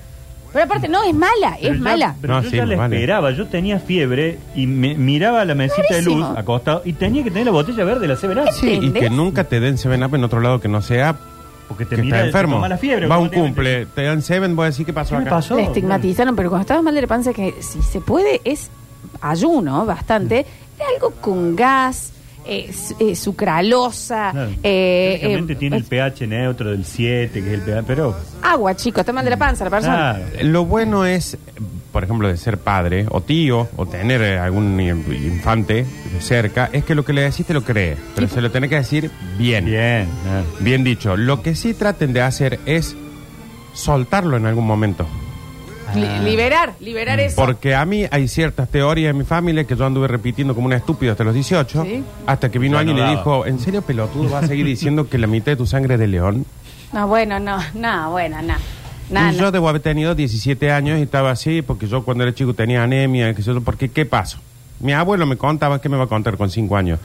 Pero 0.51 0.65
aparte, 0.65 0.87
no, 0.87 1.03
es 1.03 1.13
mala, 1.13 1.57
Pero 1.61 1.73
es 1.73 1.77
ya- 1.77 1.83
mala. 1.83 2.15
Pero 2.21 2.33
No, 2.33 2.41
yo 2.41 2.49
sí, 2.49 2.57
ya 2.57 2.65
la 2.65 2.75
vale. 2.75 2.95
esperaba. 2.95 3.31
Yo 3.31 3.47
tenía 3.47 3.79
fiebre 3.79 4.39
y 4.55 4.65
me 4.67 4.95
miraba 4.95 5.45
la 5.45 5.53
mesita 5.55 5.93
de 5.95 6.01
luz 6.01 6.25
acostado 6.35 6.81
y 6.85 6.93
tenía 6.93 7.23
que 7.23 7.29
tener 7.29 7.45
la 7.45 7.51
botella 7.51 7.83
verde 7.83 8.01
de 8.01 8.07
la 8.07 8.15
Seven 8.15 8.39
Up. 8.39 8.49
Sí, 8.53 8.67
y 8.69 8.73
¿Entendés? 8.75 9.03
que 9.03 9.09
nunca 9.11 9.43
te 9.43 9.59
den 9.59 9.77
Seven 9.77 10.03
Up 10.03 10.15
en 10.15 10.23
otro 10.23 10.39
lado 10.41 10.59
que 10.59 10.67
no 10.67 10.81
sea 10.81 11.15
Porque 11.67 11.85
te 11.85 11.97
que 11.97 12.01
mira 12.01 12.17
está 12.17 12.23
te 12.23 12.27
enfermo. 12.29 12.55
toma 12.55 12.67
la 12.69 12.77
fiebre. 12.79 13.05
Va 13.07 13.15
a 13.15 13.19
un 13.19 13.29
cumple, 13.29 13.85
te 13.87 14.03
dan 14.03 14.21
Seven, 14.23 14.55
voy 14.55 14.63
a 14.63 14.65
decir 14.69 14.85
qué 14.87 14.93
pasó 14.93 15.11
¿Qué 15.11 15.17
me 15.17 15.21
acá. 15.27 15.35
pasó? 15.35 15.55
La 15.55 15.61
estigmatizaron, 15.63 16.35
pero 16.35 16.49
cuando 16.49 16.61
estabas 16.61 16.83
mal 16.83 16.95
de 16.95 17.01
la 17.01 17.07
panza, 17.07 17.31
que 17.31 17.53
si 17.61 17.81
se 17.83 18.01
puede, 18.01 18.41
es 18.43 18.71
ayuno 19.21 19.85
bastante. 19.85 20.45
Era 20.79 20.87
algo 20.95 21.11
con 21.21 21.55
gas, 21.55 22.11
eh, 22.49 22.73
su- 22.73 22.95
eh, 22.99 23.15
sucralosa, 23.15 24.31
Claro. 24.31 24.49
eh, 24.63 25.17
Teóricamente 25.19 25.53
eh, 25.53 25.55
tiene 25.55 25.77
el 25.77 25.83
pH 25.83 26.27
neutro 26.27 26.71
del 26.71 26.83
7, 26.85 27.31
que 27.41 27.47
es 27.47 27.53
el 27.53 27.61
pH, 27.61 27.83
pero... 27.85 28.15
agua, 28.41 28.75
chicos, 28.75 29.01
está 29.01 29.13
mal 29.13 29.23
de 29.23 29.31
la 29.31 29.37
panza 29.37 29.63
la 29.63 29.69
persona. 29.69 29.95
Claro. 30.31 30.47
Lo 30.49 30.65
bueno 30.65 31.05
es, 31.05 31.37
por 31.91 32.03
ejemplo, 32.03 32.27
de 32.27 32.37
ser 32.37 32.57
padre 32.57 33.05
o 33.09 33.21
tío 33.21 33.67
o 33.75 33.85
tener 33.85 34.21
eh, 34.21 34.37
algún 34.39 34.79
in- 34.79 35.05
infante 35.09 35.85
de 36.13 36.21
cerca, 36.21 36.69
es 36.73 36.83
que 36.83 36.95
lo 36.95 37.05
que 37.05 37.13
le 37.13 37.21
decís 37.21 37.45
te 37.45 37.53
lo 37.53 37.63
cree, 37.63 37.95
pero 38.15 38.27
se 38.27 38.41
lo 38.41 38.51
tenés 38.51 38.69
que 38.69 38.75
decir 38.77 39.11
bien. 39.37 39.65
Bien. 39.65 40.07
Bien 40.59 40.83
dicho. 40.83 41.15
Lo 41.17 41.41
que 41.41 41.55
sí 41.55 41.73
traten 41.73 42.13
de 42.13 42.21
hacer 42.21 42.59
es 42.65 42.95
soltarlo 43.73 44.37
en 44.37 44.45
algún 44.45 44.65
momento. 44.65 45.07
Li- 45.95 46.05
Ah. 46.05 46.21
liberar, 46.23 46.73
liberar 46.79 47.19
eso. 47.19 47.35
Porque 47.35 47.75
a 47.75 47.83
mí 47.85 48.05
hay 48.09 48.27
ciertas 48.27 48.69
teorías 48.69 49.11
en 49.11 49.17
mi 49.17 49.23
familia 49.25 49.63
que 49.65 49.75
yo 49.75 49.85
anduve 49.85 50.07
repitiendo 50.07 50.53
como 50.55 50.67
un 50.67 50.73
estúpido 50.73 51.11
hasta 51.11 51.23
los 51.23 51.33
18, 51.33 51.83
Sí. 51.83 52.03
hasta 52.25 52.49
que 52.49 52.59
vino 52.59 52.73
Ya 52.75 52.79
alguien 52.79 52.97
no 52.97 53.03
y 53.03 53.05
daba. 53.05 53.17
dijo, 53.17 53.45
¿en 53.45 53.59
serio 53.59 53.81
pelotudo 53.81 54.29
vas 54.29 54.43
a 54.43 54.47
seguir 54.47 54.65
diciendo 54.65 55.07
que 55.09 55.17
la 55.17 55.27
mitad 55.27 55.51
de 55.51 55.55
tu 55.57 55.65
sangre 55.65 55.95
es 55.95 55.99
de 55.99 56.07
león? 56.07 56.45
No, 56.93 57.07
bueno, 57.07 57.39
no, 57.39 57.57
no, 57.75 58.11
bueno, 58.11 58.41
no. 58.41 58.55
No, 59.11 59.31
y 59.31 59.35
yo 59.35 59.41
no. 59.43 59.51
debo 59.51 59.69
haber 59.69 59.81
tenido 59.81 60.13
17 60.15 60.71
años 60.71 60.99
y 60.99 61.01
estaba 61.01 61.31
así 61.31 61.61
porque 61.63 61.87
yo 61.87 62.03
cuando 62.03 62.23
era 62.23 62.33
chico 62.33 62.53
tenía 62.53 62.83
anemia, 62.83 63.33
que 63.33 63.41
sé 63.41 63.53
yo, 63.53 63.61
porque 63.61 63.89
¿qué 63.89 64.05
pasó? 64.05 64.37
Mi 64.79 64.93
abuelo 64.93 65.25
me 65.25 65.35
contaba, 65.35 65.81
¿qué 65.81 65.89
me 65.89 65.97
va 65.97 66.03
a 66.03 66.07
contar 66.07 66.37
con 66.37 66.49
5 66.49 66.77
años? 66.77 66.99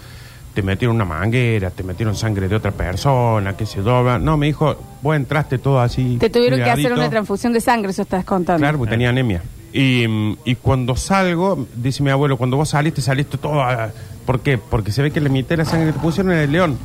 Te 0.55 0.63
metieron 0.63 0.95
una 0.97 1.05
manguera, 1.05 1.71
te 1.71 1.83
metieron 1.83 2.15
sangre 2.15 2.47
de 2.49 2.55
otra 2.55 2.71
persona, 2.71 3.57
que 3.57 3.67
se 3.67 3.81
dobla. 3.81 4.19
No, 4.21 4.37
me 4.37 4.47
dijo, 4.47 4.77
vos 5.03 5.17
entraste 5.17 5.59
todo 5.59 5.81
así. 5.81 6.17
Te 6.21 6.31
tuvieron 6.31 6.59
que 6.61 6.65
hacer 6.65 6.75
cuidadito". 6.77 7.01
una 7.01 7.11
transfusión 7.11 7.53
de 7.53 7.61
sangre, 7.61 7.91
eso 7.91 8.03
estás 8.03 8.25
contando. 8.25 8.61
Claro, 8.61 8.79
porque 8.79 8.91
tenía 8.93 9.09
anemia. 9.09 9.43
Y, 9.73 10.05
y 10.45 10.55
cuando 10.55 10.95
salgo, 10.95 11.67
dice 11.75 12.05
mi 12.05 12.11
abuelo, 12.11 12.37
cuando 12.37 12.57
vos 12.57 12.69
saliste, 12.69 13.01
saliste 13.03 13.37
todo. 13.37 13.61
ah, 13.61 13.89
¿Por 14.25 14.41
qué? 14.41 14.57
Porque 14.57 14.93
se 14.93 15.03
ve 15.03 15.11
que 15.11 15.21
la 15.21 15.29
mitad 15.29 15.57
la 15.57 15.65
sangre 15.65 15.89
que 15.89 15.93
te 15.95 15.99
pusieron 15.99 16.31
era 16.33 16.45
el 16.45 16.53
león. 16.53 16.79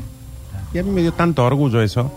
Y 0.74 0.80
a 0.80 0.84
mí 0.84 0.90
me 0.90 1.02
dio 1.02 1.14
tanto 1.14 1.46
orgullo 1.46 1.82
eso. 1.84 2.12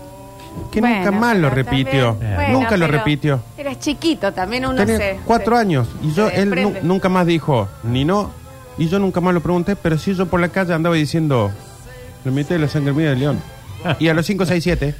Que 0.71 0.79
Bueno, 0.81 0.97
nunca 0.97 1.11
más 1.11 1.37
lo 1.37 1.49
repitió. 1.51 2.13
también- 2.13 2.35
bueno, 2.35 2.53
nunca 2.59 2.77
lo 2.77 2.87
repitió. 2.87 3.39
Eras 3.57 3.79
chiquito, 3.79 4.33
también 4.33 4.65
uno 4.65 4.75
Tenía 4.77 4.97
se... 4.97 5.19
cuatro 5.25 5.55
se- 5.55 5.61
años. 5.61 5.87
Y 6.01 6.11
yo, 6.13 6.29
él 6.29 6.79
nunca 6.83 7.09
más 7.09 7.25
dijo 7.27 7.67
ni 7.83 8.05
no. 8.05 8.31
Y 8.77 8.87
yo 8.87 8.99
nunca 8.99 9.21
más 9.21 9.33
lo 9.33 9.41
pregunté. 9.41 9.75
Pero 9.75 9.97
sí, 9.97 10.13
yo 10.15 10.25
por 10.25 10.39
la 10.39 10.49
calle 10.49 10.73
andaba 10.73 10.95
diciendo, 10.95 11.51
la 12.25 12.31
mitad 12.31 12.49
de 12.55 12.59
la 12.59 12.67
sangre 12.67 12.93
mía 12.93 13.09
del 13.11 13.19
león. 13.19 13.39
Y 13.99 14.07
a 14.07 14.13
los 14.13 14.25
5, 14.25 14.45
6, 14.45 14.63
7. 14.63 14.95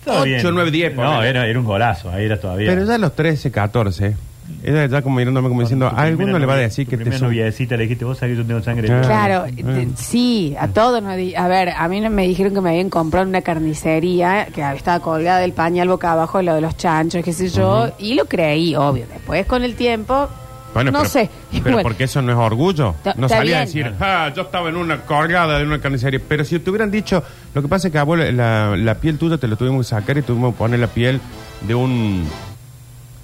Estaba 0.00 0.24
bien. 0.24 0.38
Ocho, 0.38 0.52
nueve, 0.52 0.70
diez, 0.70 0.94
No, 0.94 1.02
ponele. 1.02 1.28
era, 1.28 1.46
era 1.46 1.58
un 1.58 1.64
golazo, 1.64 2.10
ahí 2.10 2.24
era 2.24 2.40
todavía. 2.40 2.70
Pero 2.70 2.84
ya 2.86 2.94
a 2.94 2.98
los 2.98 3.14
13, 3.14 3.50
14. 3.50 4.16
Era 4.62 4.86
ya 4.86 5.02
como 5.02 5.16
mirándome 5.16 5.48
como 5.50 5.60
diciendo, 5.60 5.88
a 5.88 6.00
alguno 6.00 6.38
le 6.38 6.46
va 6.46 6.54
a 6.54 6.56
decir 6.56 6.86
tu 6.86 6.92
que 6.92 6.96
te 6.96 7.02
primera 7.02 7.18
su- 7.18 7.26
noviecita 7.26 7.76
le 7.76 7.82
dijiste, 7.82 8.06
vos 8.06 8.16
sabés 8.16 8.34
que 8.34 8.42
yo 8.42 8.46
tengo 8.46 8.62
sangre. 8.62 8.90
Ah. 8.90 9.02
Claro, 9.04 9.44
Ah. 9.46 9.50
te- 9.54 9.88
sí, 9.96 10.56
a 10.58 10.68
todos 10.68 11.02
nos 11.02 11.16
di- 11.16 11.34
A 11.34 11.48
ver, 11.48 11.68
a 11.76 11.86
mí 11.88 12.00
no 12.00 12.08
me 12.08 12.26
dijeron 12.26 12.54
que 12.54 12.62
me 12.62 12.70
habían 12.70 12.88
comprado 12.88 13.24
en 13.24 13.28
una 13.28 13.42
carnicería 13.42 14.46
que 14.46 14.62
estaba 14.74 15.00
colgada 15.00 15.40
del 15.40 15.52
pañal 15.52 15.88
boca 15.88 16.12
abajo, 16.12 16.40
lo 16.40 16.54
de 16.54 16.62
los 16.62 16.78
chanchos, 16.78 17.22
qué 17.22 17.34
sé 17.34 17.50
yo, 17.50 17.90
y 17.98 18.14
lo 18.14 18.24
creí, 18.24 18.74
obvio. 18.74 19.04
Después, 19.12 19.44
con 19.44 19.64
el 19.64 19.74
tiempo, 19.74 20.30
Bueno, 20.74 20.90
no 20.90 20.98
pero, 20.98 21.10
sé. 21.10 21.30
Pero 21.64 21.80
porque 21.82 22.04
eso 22.04 22.20
no 22.22 22.30
es 22.32 22.38
orgullo. 22.38 22.94
Ta- 23.02 23.14
No 23.16 23.26
está 23.26 23.38
salía 23.38 23.60
a 23.62 23.64
bien. 23.64 23.84
decir, 23.86 23.94
ah, 24.00 24.30
yo 24.36 24.42
estaba 24.42 24.68
en 24.68 24.76
una 24.76 25.00
colgada 25.02 25.58
de 25.58 25.64
una 25.64 25.80
carnicería. 25.80 26.20
Pero 26.28 26.44
si 26.44 26.58
te 26.58 26.70
hubieran 26.70 26.90
dicho, 26.90 27.22
lo 27.54 27.62
que 27.62 27.68
pasa 27.68 27.88
es 27.88 27.92
que, 27.92 27.98
abuelo, 27.98 28.30
la, 28.30 28.76
la 28.76 28.94
piel 28.96 29.18
tuya 29.18 29.38
te 29.38 29.48
la 29.48 29.56
tuvimos 29.56 29.86
que 29.86 29.90
sacar 29.90 30.18
y 30.18 30.22
tuvimos 30.22 30.52
que 30.54 30.58
poner 30.58 30.78
la 30.80 30.86
piel 30.88 31.20
de 31.62 31.74
un 31.74 32.28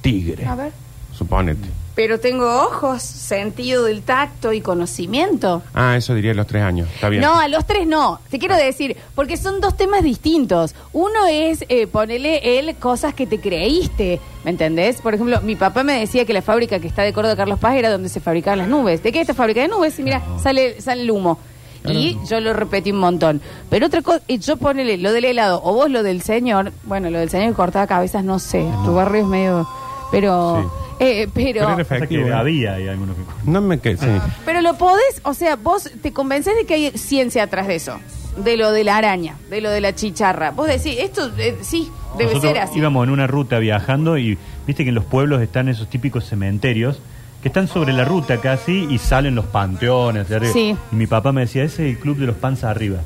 tigre. 0.01 0.47
A 0.47 0.55
ver. 0.55 0.73
Suponete. 1.13 1.69
Pero 1.95 2.19
tengo 2.19 2.63
ojos, 2.63 3.03
sentido 3.03 3.85
del 3.85 4.03
tacto 4.03 4.53
y 4.53 4.61
conocimiento. 4.61 5.63
Ah, 5.75 5.97
eso 5.97 6.15
diría 6.15 6.33
a 6.33 6.35
los 6.35 6.47
tres 6.47 6.63
años. 6.63 6.89
Está 6.93 7.09
bien. 7.09 7.23
No, 7.23 7.39
a 7.39 7.47
los 7.47 7.67
tres 7.67 7.87
no. 7.87 8.21
Te 8.31 8.41
quiero 8.41 8.57
decir, 8.57 8.97
porque 9.15 9.37
son 9.37 9.61
dos 9.61 9.77
temas 9.77 10.03
distintos. 10.03 10.75
Uno 10.93 11.27
es 11.31 11.65
eh, 11.69 11.87
ponerle 11.87 12.59
él 12.59 12.75
cosas 12.77 13.15
que 13.15 13.27
te 13.29 13.39
creíste, 13.39 14.21
¿me 14.45 14.51
entendés? 14.51 15.01
Por 15.01 15.15
ejemplo, 15.15 15.41
mi 15.43 15.55
papá 15.55 15.85
me 15.85 16.01
decía 16.01 16.25
que 16.25 16.33
la 16.33 16.43
fábrica 16.43 16.81
que 16.81 16.89
está 16.89 17.03
de 17.03 17.13
Córdoba 17.13 17.37
Carlos 17.37 17.61
Paz 17.61 17.77
era 17.77 17.91
donde 17.91 18.09
se 18.09 18.21
fabricaban 18.21 18.59
las 18.59 18.69
nubes. 18.69 19.03
¿De 19.03 19.13
qué 19.13 19.19
es 19.19 19.23
esta 19.23 19.35
fábrica 19.35 19.61
de 19.61 19.69
nubes? 19.69 19.97
Y 20.01 20.03
mira, 20.03 20.21
sale, 20.43 20.81
sale 20.81 21.03
el 21.03 21.11
humo. 21.11 21.39
Y 21.87 22.19
yo 22.29 22.41
lo 22.41 22.55
repetí 22.55 22.93
un 22.93 22.99
montón. 22.99 23.43
Pero 23.69 23.87
otra 23.87 24.01
cosa, 24.01 24.23
y 24.27 24.39
yo 24.39 24.57
ponele 24.57 24.97
lo 24.97 25.13
del 25.13 25.27
helado, 25.27 25.61
o 25.63 25.75
vos 25.75 25.91
lo 25.91 26.03
del 26.03 26.23
señor, 26.23 26.73
bueno, 26.85 27.11
lo 27.11 27.19
del 27.19 27.29
señor 27.29 27.51
que 27.51 27.55
cortaba 27.55 27.87
cabezas, 27.87 28.25
no 28.25 28.39
sé. 28.39 28.67
Tu 28.85 28.95
barrio 28.95 29.23
es 29.23 29.29
medio. 29.29 29.69
Pero. 30.11 30.63
Sí. 30.63 30.84
Eh, 31.05 31.29
pero. 31.33 31.61
Pero 31.61 31.61
era 31.61 31.69
Pasa 31.77 31.83
efectivo. 31.97 32.25
que 32.25 32.31
¿eh? 32.31 32.35
había 32.35 32.75
algunos 32.75 33.17
que... 33.17 33.23
No 33.51 33.61
me 33.61 33.79
quedé, 33.79 33.97
sí. 33.97 34.07
Pero 34.45 34.61
lo 34.61 34.75
podés, 34.75 35.21
o 35.25 35.35
sea, 35.35 35.57
vos 35.57 35.91
te 36.03 36.13
convences 36.13 36.55
de 36.57 36.65
que 36.67 36.75
hay 36.75 36.91
ciencia 36.99 37.43
atrás 37.45 37.67
de 37.69 37.77
eso. 37.77 37.99
de 38.45 38.57
lo 38.57 38.73
de 38.73 38.83
la 38.85 38.97
araña, 38.97 39.37
de 39.51 39.61
lo 39.61 39.71
de 39.71 39.81
la 39.81 39.95
chicharra. 39.95 40.51
Vos 40.51 40.67
decís, 40.67 40.97
esto 40.99 41.31
eh, 41.39 41.57
sí, 41.63 41.89
debe 42.19 42.33
Nosotros 42.35 42.53
ser 42.53 42.63
así. 42.63 42.79
íbamos 42.79 43.05
en 43.07 43.11
una 43.13 43.27
ruta 43.29 43.59
viajando 43.61 44.19
y 44.19 44.37
viste 44.67 44.83
que 44.85 44.89
en 44.89 44.95
los 44.97 45.05
pueblos 45.05 45.41
están 45.41 45.69
esos 45.69 45.89
típicos 45.89 46.25
cementerios 46.27 46.99
que 47.43 47.49
están 47.49 47.69
sobre 47.69 47.93
la 47.93 48.05
ruta 48.05 48.41
casi 48.41 48.87
y 48.91 48.99
salen 48.99 49.35
los 49.35 49.45
panteones 49.47 50.29
de 50.31 50.37
arriba. 50.37 50.53
Sí. 50.53 50.75
Y 50.91 50.97
mi 50.97 51.07
papá 51.07 51.31
me 51.31 51.43
decía, 51.43 51.63
ese 51.63 51.89
es 51.89 51.95
el 51.97 52.01
club 52.01 52.17
de 52.17 52.27
los 52.27 52.37
panzas 52.37 52.71
arriba. 52.71 53.01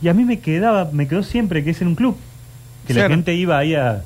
Y 0.00 0.08
a 0.08 0.14
mí 0.14 0.24
me 0.24 0.40
quedaba, 0.40 0.88
me 0.92 1.06
quedó 1.06 1.22
siempre 1.22 1.62
que 1.62 1.70
es 1.70 1.80
en 1.82 1.88
un 1.88 1.94
club. 1.94 2.16
Que 2.86 2.94
la 2.94 3.00
Claro. 3.02 3.14
gente 3.14 3.34
iba 3.34 3.58
ahí 3.58 3.74
a, 3.76 4.02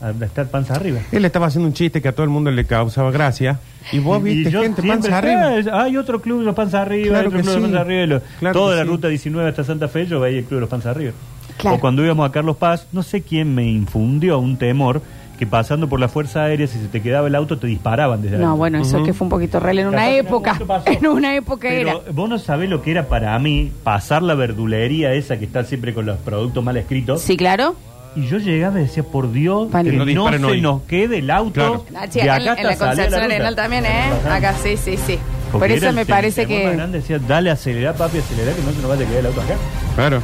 a 0.00 0.10
estar 0.24 0.46
panza 0.48 0.74
arriba. 0.74 1.00
Él 1.12 1.24
estaba 1.24 1.46
haciendo 1.46 1.66
un 1.68 1.74
chiste 1.74 2.02
que 2.02 2.08
a 2.08 2.12
todo 2.12 2.24
el 2.24 2.30
mundo 2.30 2.50
le 2.50 2.64
causaba 2.66 3.10
gracia. 3.10 3.58
Y 3.92 3.98
vos 3.98 4.22
viste 4.22 4.50
gente 4.50 4.82
panza 4.82 5.18
arriba. 5.18 5.50
"Ah, 5.72 5.82
Hay 5.84 5.96
otro 5.96 6.20
club 6.20 6.40
de 6.40 6.44
los 6.46 6.54
panzas 6.54 6.82
arriba, 6.82 7.08
Claro 7.08 7.20
hay 7.20 7.26
otro 7.26 7.38
que 7.38 7.42
club 7.42 7.54
de 7.54 7.60
los 7.60 7.68
sí. 7.68 7.72
panzas 7.72 7.86
arriba. 7.86 8.02
y 8.02 8.06
lo- 8.06 8.20
Claro 8.40 8.54
toda 8.58 8.76
la 8.76 8.82
sí. 8.82 8.88
ruta 8.88 9.08
19 9.08 9.48
hasta 9.48 9.64
Santa 9.64 9.88
Fe, 9.88 10.06
yo 10.06 10.20
veía 10.20 10.38
el 10.38 10.44
club 10.44 10.56
de 10.58 10.60
los 10.62 10.70
panzas 10.70 10.94
arriba. 10.96 11.12
Claro. 11.58 11.76
O 11.76 11.80
cuando 11.80 12.04
íbamos 12.04 12.28
a 12.28 12.32
Carlos 12.32 12.56
Paz, 12.56 12.86
no 12.92 13.02
sé 13.02 13.22
quién 13.22 13.54
me 13.54 13.64
infundió 13.70 14.38
un 14.38 14.56
temor 14.56 15.00
que 15.38 15.46
pasando 15.46 15.88
por 15.88 15.98
la 15.98 16.08
Fuerza 16.08 16.44
Aérea, 16.44 16.66
si 16.68 16.78
se 16.78 16.86
te 16.86 17.02
quedaba 17.02 17.26
el 17.26 17.34
auto, 17.34 17.58
te 17.58 17.66
disparaban 17.66 18.22
desde 18.22 18.38
No, 18.38 18.52
ahí. 18.52 18.56
bueno, 18.58 18.78
eso 18.80 19.02
que 19.02 19.12
fue 19.12 19.24
un 19.24 19.30
poquito 19.30 19.58
real 19.58 19.80
en 19.80 19.88
una 19.88 20.10
época. 20.10 20.58
En 20.86 21.06
una 21.08 21.34
época 21.34 21.68
Pero 21.68 21.90
era. 22.02 22.12
vos 22.12 22.28
no 22.28 22.38
sabés 22.38 22.70
lo 22.70 22.82
que 22.82 22.92
era 22.92 23.08
para 23.08 23.36
mí 23.40 23.70
pasar 23.82 24.22
la 24.22 24.34
verdulería 24.34 25.12
esa 25.12 25.36
que 25.38 25.44
está 25.44 25.64
siempre 25.64 25.92
con 25.92 26.06
los 26.06 26.18
productos 26.18 26.62
mal 26.62 26.76
escritos. 26.76 27.20
Sí, 27.20 27.36
claro. 27.36 27.74
Y 28.16 28.26
yo 28.26 28.38
llegaba 28.38 28.78
y 28.78 28.84
decía, 28.84 29.02
por 29.02 29.32
Dios, 29.32 29.70
Vale. 29.70 29.90
que 29.90 29.90
Que 29.90 29.96
no 29.98 30.04
no, 30.04 30.06
disparen 30.06 30.40
se 30.40 30.46
hoy. 30.46 30.60
nos 30.60 30.82
quede 30.82 31.18
el 31.18 31.30
auto. 31.30 31.84
Claro. 31.88 32.06
De 32.12 32.22
acá 32.30 32.52
en, 32.52 32.58
en 32.58 32.64
la 32.66 32.72
hasta 32.72 32.76
salir 32.76 32.76
a 32.76 32.76
Concepción 32.78 33.12
ruta. 33.12 33.24
Arenal 33.24 33.56
también, 33.56 33.86
¿eh? 33.86 34.04
Acá 34.30 34.54
sí, 34.62 34.76
sí, 34.76 34.96
sí. 34.96 35.18
Por 35.50 35.60
Porque 35.60 35.74
eso 35.74 35.84
era 35.86 35.92
me 35.92 36.06
parece 36.06 36.46
temor 36.46 36.62
más 36.62 36.70
que. 36.70 36.76
grande, 36.76 36.98
decía, 36.98 37.18
dale, 37.18 37.50
acelerar, 37.50 37.94
papi, 37.96 38.18
acelerar, 38.18 38.54
que 38.54 38.62
no 38.62 38.70
se 38.72 38.78
nos 38.80 38.88
vaya 38.90 39.04
a 39.04 39.06
quedar 39.08 39.20
el 39.20 39.26
auto 39.26 39.40
acá. 39.40 39.54
Claro. 39.96 40.22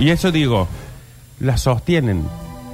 Y 0.00 0.10
eso 0.10 0.30
digo, 0.32 0.68
la 1.40 1.56
sostienen. 1.56 2.24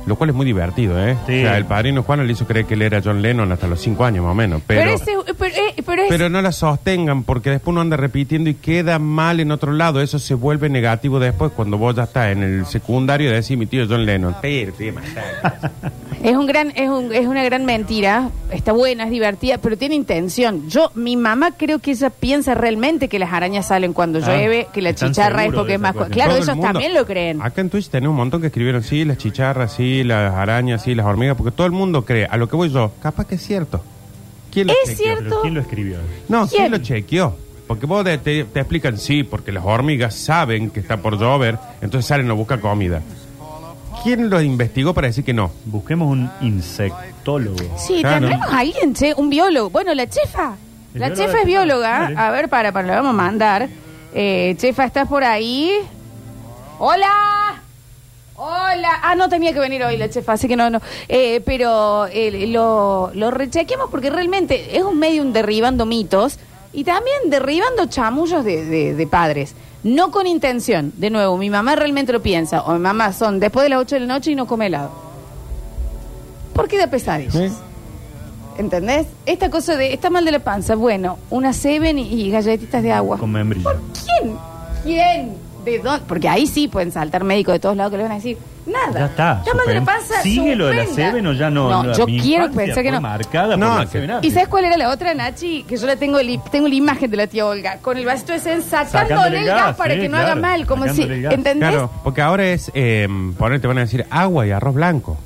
Lo 0.07 0.17
cual 0.17 0.31
es 0.31 0.37
muy 0.37 0.45
divertido, 0.45 1.03
¿eh? 1.03 1.17
Sí. 1.27 1.39
O 1.41 1.43
sea, 1.47 1.57
el 1.57 1.65
padrino 1.65 2.03
Juan 2.03 2.27
le 2.27 2.33
hizo 2.33 2.47
creer 2.47 2.67
que 2.67 2.75
él 2.75 2.83
era 2.83 3.01
John 3.03 3.23
Lennon 3.23 3.51
hasta 3.53 3.67
los 3.67 3.81
cinco 3.81 4.05
años 4.05 4.23
más 4.25 4.33
o 4.33 4.35
menos. 4.35 4.61
Pero, 4.67 4.83
Pero, 4.83 4.99
pero, 5.05 5.25
ese, 5.25 5.35
pero, 5.39 5.55
eh, 5.55 6.07
pero 6.11 6.27
es- 6.27 6.31
no 6.31 6.43
la 6.43 6.53
sostengan 6.53 7.23
porque 7.23 7.51
después 7.51 7.73
uno 7.73 7.81
anda 7.81 7.97
repitiendo 7.97 8.51
y 8.51 8.55
queda 8.55 8.99
mal 8.99 9.41
en 9.41 9.51
otro 9.51 9.73
lado. 9.73 10.01
Eso 10.03 10.19
se 10.19 10.35
vuelve 10.35 10.69
negativo 10.69 11.19
después 11.19 11.53
cuando 11.53 11.79
vos 11.79 11.95
ya 11.97 12.03
estás 12.05 12.33
en 12.33 12.43
el 12.43 12.67
secundario 12.67 13.31
y 13.31 13.33
decís 13.33 13.57
mi 13.57 13.65
tío 13.67 13.87
John 13.89 14.05
Lennon. 14.05 14.37
Pero, 14.43 14.73
tío, 14.75 14.93
matar. 14.93 15.71
Es 16.23 16.35
un 16.37 16.47
gran, 16.47 16.73
es, 16.75 16.89
un- 16.89 17.13
es 17.13 17.27
una 17.27 17.43
gran 17.45 17.65
mentira. 17.65 18.29
Está 18.51 18.73
buena, 18.73 19.05
es 19.05 19.11
divertida, 19.11 19.59
pero 19.59 19.77
tiene 19.79 19.95
intención. 19.95 20.69
Yo, 20.69 20.91
mi 20.95 21.17
mamá 21.17 21.53
creo 21.57 21.79
que 21.79 21.91
ella 21.93 22.11
piensa 22.11 22.55
realmente 22.55 23.09
que 23.09 23.19
las 23.19 23.33
arañas 23.33 23.69
salen 23.69 23.93
cuando 23.93 24.19
Ah, 24.23 24.29
llueve, 24.29 24.69
que 24.73 24.81
la 24.83 24.91
están 24.91 25.11
chicharra 25.13 25.37
es 25.43 25.47
seguros 25.47 25.61
porque 25.61 25.73
de 25.73 25.75
es 25.77 25.81
más. 25.81 25.91
esa 25.91 25.99
co- 25.99 26.05
cosa. 26.05 26.15
Claro, 26.15 26.31
Todo 26.31 26.37
el 26.39 26.45
ellos 26.45 26.57
mundo. 26.57 26.73
también 26.73 26.95
lo 26.95 27.07
creen. 27.07 27.43
Acá 27.43 27.61
en 27.61 27.71
Twitch 27.71 27.89
tenés 27.89 28.09
un 28.09 28.17
montón 28.17 28.41
que 28.41 28.47
escribieron, 28.49 28.83
sí, 28.83 29.05
las 29.05 29.19
chicharras, 29.19 29.73
sí, 29.99 30.05
las 30.05 30.35
arañas, 30.35 30.83
sí, 30.83 30.95
las 30.95 31.07
hormigas, 31.07 31.37
porque 31.37 31.51
todo 31.53 31.67
el 31.67 31.73
mundo 31.73 32.05
cree. 32.05 32.27
A 32.31 32.37
lo 32.37 32.49
que 32.49 32.57
voy 32.57 32.71
yo, 32.71 32.93
capaz 33.03 33.27
que 33.27 33.35
es 33.37 33.43
cierto. 33.43 33.83
¿Quién 34.53 34.67
lo 34.69 34.73
Es 34.73 34.79
chequeó? 34.91 34.97
cierto. 35.05 35.25
Pero 35.25 35.41
¿quién 35.43 35.55
lo 35.55 35.61
escribió? 35.61 35.97
No, 36.29 36.47
¿Quién? 36.47 36.63
¿quién 36.63 36.73
lo 36.73 36.79
chequeó? 36.79 37.37
Porque 37.67 37.87
vos 37.87 38.05
te, 38.05 38.19
te- 38.19 38.45
te 38.45 38.61
explican, 38.61 38.99
sí, 38.99 39.23
porque 39.25 39.51
las 39.53 39.65
hormigas 39.65 40.15
saben 40.15 40.71
que 40.71 40.81
está 40.81 40.99
por 40.99 41.19
llover, 41.19 41.59
entonces 41.81 42.07
salen 42.07 42.29
a 42.31 42.35
buscar 42.35 42.61
comida. 42.61 43.01
¿Quién 44.03 44.29
lo 44.29 44.41
investigó 44.43 44.93
para 44.93 45.07
decir 45.07 45.25
que 45.25 45.33
no? 45.33 45.51
Busquemos 45.65 46.09
un 46.11 46.31
insectólogo. 46.43 47.57
Sí, 47.79 48.01
Claro. 48.01 48.21
tendremos 48.27 48.49
a 48.53 48.59
alguien, 48.59 48.95
che, 48.95 49.15
un 49.17 49.31
biólogo. 49.31 49.71
Bueno, 49.71 49.95
la 49.95 50.07
chefa. 50.09 50.57
El 50.93 51.01
La 51.01 51.09
biólogo 51.09 51.27
chefa 51.27 51.41
es 51.41 51.47
bióloga. 51.47 52.07
A 52.17 52.31
ver, 52.31 52.49
para, 52.51 52.71
para, 52.73 52.87
la 52.87 52.95
vamos 52.97 53.11
a 53.11 53.17
mandar. 53.17 53.69
Eh, 54.13 54.55
chefa, 54.59 54.85
¿estás 54.85 55.09
por 55.09 55.25
ahí? 55.25 55.71
¡Hola! 56.79 57.09
Hola. 58.37 58.89
Ah, 59.03 59.15
no 59.15 59.29
tenía 59.29 59.53
que 59.53 59.61
venir 59.61 59.83
hoy 59.85 59.97
la 59.97 60.09
chefa, 60.11 60.33
así 60.33 60.49
que 60.49 60.57
no, 60.57 60.69
no. 60.71 60.81
Eh, 61.09 61.41
pero 61.45 62.07
eh, 62.07 62.47
lo, 62.49 63.11
lo 63.15 63.31
rechequeamos 63.31 63.89
porque 63.91 64.11
realmente 64.11 64.77
es 64.77 64.83
un 64.83 64.99
medium 64.99 65.33
derribando 65.33 65.87
mitos 65.87 66.39
y 66.73 66.83
también 66.85 67.17
derribando 67.31 67.87
chamullos 67.87 68.45
de, 68.45 68.65
de- 68.65 68.95
de 68.95 69.07
padres. 69.07 69.55
No 69.85 70.11
con 70.11 70.27
intención. 70.27 70.93
De 70.97 71.11
nuevo, 71.11 71.37
mi 71.37 71.51
mamá 71.51 71.77
realmente 71.77 72.13
lo 72.13 72.23
piensa. 72.23 72.63
O 72.63 72.73
mi 72.73 72.81
mamá 72.81 73.13
son 73.13 73.39
después 73.39 73.63
de 73.65 73.69
las 73.69 73.81
8 73.81 73.97
de 73.97 74.01
la 74.01 74.07
noche 74.07 74.31
y 74.33 74.35
no 74.35 74.47
come 74.47 74.67
helado. 74.67 74.91
¿Por 76.55 76.67
qué 76.69 76.79
da 76.79 76.87
pesadillas? 76.89 77.35
¿Eh? 77.37 77.53
¿Entendés? 78.59 79.07
Esta 79.27 79.51
cosa 79.51 79.77
de, 79.77 79.93
está 79.93 80.11
mal 80.11 80.25
de 80.25 80.31
la 80.33 80.39
panza, 80.39 80.75
bueno, 80.77 81.19
una 81.31 81.53
seven 81.53 81.99
y, 81.99 82.03
y 82.13 82.31
galletitas 82.31 82.83
de 82.83 82.93
agua. 82.93 83.19
Con 83.19 83.31
membrillo. 83.33 83.65
¿Por 83.65 83.81
quién? 83.93 84.37
¿Quién? 84.85 85.44
¿De 85.65 85.79
dónde? 85.79 86.05
Porque 86.07 86.29
ahí 86.29 86.47
sí 86.47 86.69
pueden 86.69 86.93
saltar 86.93 87.25
médicos 87.25 87.55
de 87.55 87.59
todos 87.61 87.77
lados 87.77 87.91
que 87.91 87.97
le 87.97 88.03
van 88.05 88.13
a 88.13 88.17
decir, 88.17 88.37
nada. 88.67 88.99
Ya 89.01 89.07
está. 89.07 89.43
de 89.45 89.75
la 89.75 89.81
suspend- 89.81 89.85
panza, 89.85 90.23
¿Sigue 90.23 90.55
lo 90.57 90.67
de 90.67 90.75
la. 90.77 90.87
Seven 90.87 91.27
o 91.27 91.33
ya 91.33 91.51
no? 91.51 91.83
No, 91.85 91.93
yo 91.97 92.07
quiero 92.07 92.51
pensar 92.51 92.83
que 92.83 92.91
no. 92.91 93.01
marcada 93.01 93.57
No, 93.57 93.85
por 93.91 93.95
la. 94.03 94.19
¿Y 94.23 94.31
sabes 94.31 94.49
cuál 94.49 94.65
era 94.67 94.77
la 94.77 94.91
otra, 94.91 95.15
Nachi? 95.15 95.63
Que 95.65 95.77
yo 95.77 95.87
la 95.87 95.97
tengo, 95.97 96.21
li- 96.21 96.41
tengo 96.51 96.69
la 96.69 96.75
imagen 96.75 97.11
de 97.11 97.17
la 97.17 97.27
tía 97.27 97.47
Olga, 97.47 97.79
con 97.81 97.97
el 97.97 98.05
vasito 98.05 98.33
ese 98.33 98.61
sacándole 98.63 98.91
Sacándole 98.91 99.37
el 99.39 99.43
el 99.45 99.49
gas, 99.51 99.63
gas, 99.67 99.77
para 99.77 99.95
sí, 99.95 100.01
que 100.01 100.09
no 100.09 100.17
claro, 100.19 100.33
haga 100.33 100.41
mal, 100.41 100.67
como 100.67 100.89
si, 100.89 101.03
el. 101.03 101.25
¿entendés? 101.27 101.71
Claro, 101.71 101.91
porque 102.03 102.21
ahora 102.23 102.45
es, 102.47 102.71
eh, 102.75 103.09
poner, 103.39 103.61
te 103.61 103.67
van 103.67 103.79
a 103.79 103.83
decir 103.83 104.05
agua 104.11 104.47
y 104.47 104.51
arroz 104.51 104.75
blanco. 104.75 105.19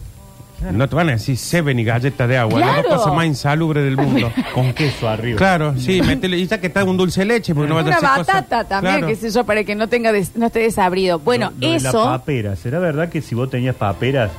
No 0.72 0.88
te 0.88 0.96
van 0.96 1.08
a 1.08 1.12
decir 1.12 1.36
seven 1.36 1.78
y 1.78 1.84
galletas 1.84 2.28
de 2.28 2.36
agua. 2.36 2.60
Claro. 2.60 2.88
dos 2.88 2.98
cosas 2.98 3.14
más 3.14 3.26
insalubres 3.26 3.84
del 3.84 3.96
mundo. 3.96 4.32
Con 4.54 4.72
queso 4.72 5.08
arriba. 5.08 5.36
claro, 5.38 5.74
sí, 5.78 6.02
métele, 6.02 6.36
y 6.38 6.46
ya 6.46 6.58
que 6.60 6.66
está 6.68 6.82
un 6.84 6.96
dulce 6.96 7.20
de 7.20 7.26
leche, 7.26 7.54
porque 7.54 7.68
no 7.68 7.74
vaya 7.76 7.94
a 7.94 7.98
Una 7.98 8.08
hacer 8.14 8.18
cosas- 8.18 8.34
batata 8.34 8.64
también, 8.68 8.94
Claro. 8.98 9.06
qué 9.08 9.16
sé 9.16 9.30
yo, 9.30 9.44
para 9.44 9.62
que 9.64 9.74
no 9.74 9.88
tenga 9.88 10.10
des- 10.12 10.36
no 10.36 10.46
esté 10.46 10.60
desabrido. 10.60 11.18
Bueno, 11.20 11.52
Lo- 11.58 11.66
lo 11.68 11.72
de 11.74 11.80
La 11.80 11.88
eso... 11.90 12.04
papera. 12.04 12.56
¿Será 12.56 12.78
verdad 12.78 13.08
que 13.08 13.20
si 13.22 13.34
vos 13.34 13.48
tenías 13.50 13.76
paperas 13.76 14.30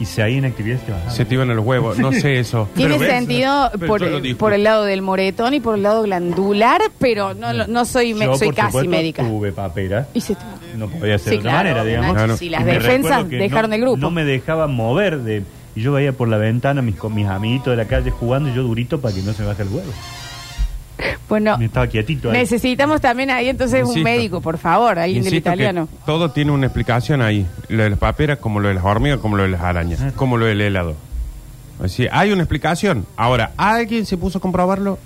y 0.00 0.04
se 0.04 0.22
hay 0.22 0.36
en 0.36 0.44
actividades 0.46 0.84
te 0.84 0.92
bajaban? 0.92 1.14
Se 1.14 1.24
te 1.24 1.34
iban 1.34 1.50
a 1.50 1.54
los 1.54 1.64
huevos, 1.64 1.98
no 1.98 2.12
sé 2.12 2.38
eso. 2.40 2.68
Tiene 2.74 2.94
Pero 2.96 3.00
ves, 3.00 3.10
sentido 3.12 3.70
pero 3.74 3.86
por, 3.86 4.00
yo 4.00 4.10
lo 4.10 4.20
discuto. 4.20 4.38
por 4.40 4.52
el 4.52 4.64
lado 4.64 4.84
del 4.84 5.02
moretón 5.02 5.54
y 5.54 5.60
por 5.60 5.76
el 5.76 5.82
lado 5.84 6.02
glandular, 6.02 6.80
pero 6.98 7.34
no, 7.34 7.52
lo- 7.52 7.66
no 7.68 7.84
soy, 7.84 8.14
me- 8.14 8.24
Yo, 8.26 8.36
soy 8.36 8.48
por 8.48 8.54
casi 8.56 8.66
supuesto, 8.68 8.90
médica. 8.90 9.22
tuve 9.22 9.52
papera. 9.52 10.08
Y 10.14 10.20
se- 10.20 10.36
No 10.76 10.88
podía 10.88 11.18
ser 11.18 11.20
Sí, 11.20 11.30
de 11.30 11.36
otra 11.38 11.50
claro, 11.50 11.68
manera, 11.78 11.84
digamos. 11.84 12.38
Si 12.38 12.48
las 12.48 12.64
me 12.64 12.72
defensas 12.74 13.02
recuerdo 13.10 13.28
que 13.30 13.36
dejaron 13.36 13.70
no- 13.70 13.74
el 13.76 13.80
grupo. 13.82 13.96
No 13.98 14.10
me 14.10 14.24
dejaban 14.24 14.72
mover 14.74 15.18
de... 15.20 15.42
Y 15.78 15.80
yo 15.80 15.92
veía 15.92 16.12
por 16.12 16.26
la 16.26 16.38
ventana 16.38 16.82
mis, 16.82 16.96
con 16.96 17.14
mis 17.14 17.28
amiguitos 17.28 17.70
de 17.70 17.76
la 17.76 17.84
calle 17.84 18.10
jugando 18.10 18.48
y 18.48 18.52
yo 18.54 18.64
durito 18.64 19.00
para 19.00 19.14
que 19.14 19.22
no 19.22 19.32
se 19.32 19.42
me 19.42 19.48
baje 19.48 19.62
el 19.62 19.68
huevo. 19.68 19.92
Bueno, 21.28 21.56
Me 21.56 21.66
estaba 21.66 21.86
quietito 21.86 22.32
ahí. 22.32 22.38
necesitamos 22.38 23.00
también 23.00 23.30
ahí 23.30 23.48
entonces 23.48 23.84
un 23.86 24.02
médico, 24.02 24.40
por 24.40 24.58
favor, 24.58 24.98
alguien 24.98 25.22
del 25.22 25.34
Insisto 25.34 25.50
que 25.50 25.54
italiano. 25.54 25.88
todo 26.04 26.32
tiene 26.32 26.50
una 26.50 26.66
explicación 26.66 27.22
ahí. 27.22 27.46
Lo 27.68 27.84
de 27.84 27.90
las 27.90 27.98
paperas, 28.00 28.38
como 28.38 28.58
lo 28.58 28.66
de 28.66 28.74
las 28.74 28.82
hormigas, 28.84 29.20
como 29.20 29.36
lo 29.36 29.44
de 29.44 29.50
las 29.50 29.60
arañas, 29.60 30.00
Ah. 30.02 30.10
como 30.16 30.36
lo 30.36 30.46
del 30.46 30.60
helado. 30.62 30.96
Así, 31.80 32.08
hay 32.10 32.32
una 32.32 32.42
explicación. 32.42 33.06
Ahora, 33.16 33.52
¿alguien 33.56 34.04
se 34.04 34.16
puso 34.16 34.38
a 34.38 34.40
comprobarlo? 34.40 34.98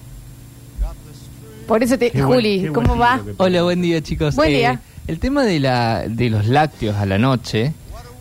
Por 1.68 1.82
eso 1.82 1.98
te, 1.98 2.10
Qué 2.10 2.22
buen- 2.24 2.38
Juli, 2.40 2.60
qué 2.62 2.70
buen 2.70 2.86
¿cómo 2.86 2.98
va? 2.98 3.16
libro 3.18 3.36
que- 3.36 3.42
Hola, 3.42 3.62
buen 3.64 3.82
día 3.82 4.00
chicos. 4.00 4.34
Buen 4.36 4.52
Eh, 4.52 4.56
día. 4.56 4.80
El 5.06 5.18
tema 5.18 5.42
de, 5.44 5.60
la, 5.60 6.04
de 6.08 6.30
los 6.30 6.46
lácteos 6.46 6.96
a 6.96 7.04
la 7.04 7.18
noche, 7.18 7.74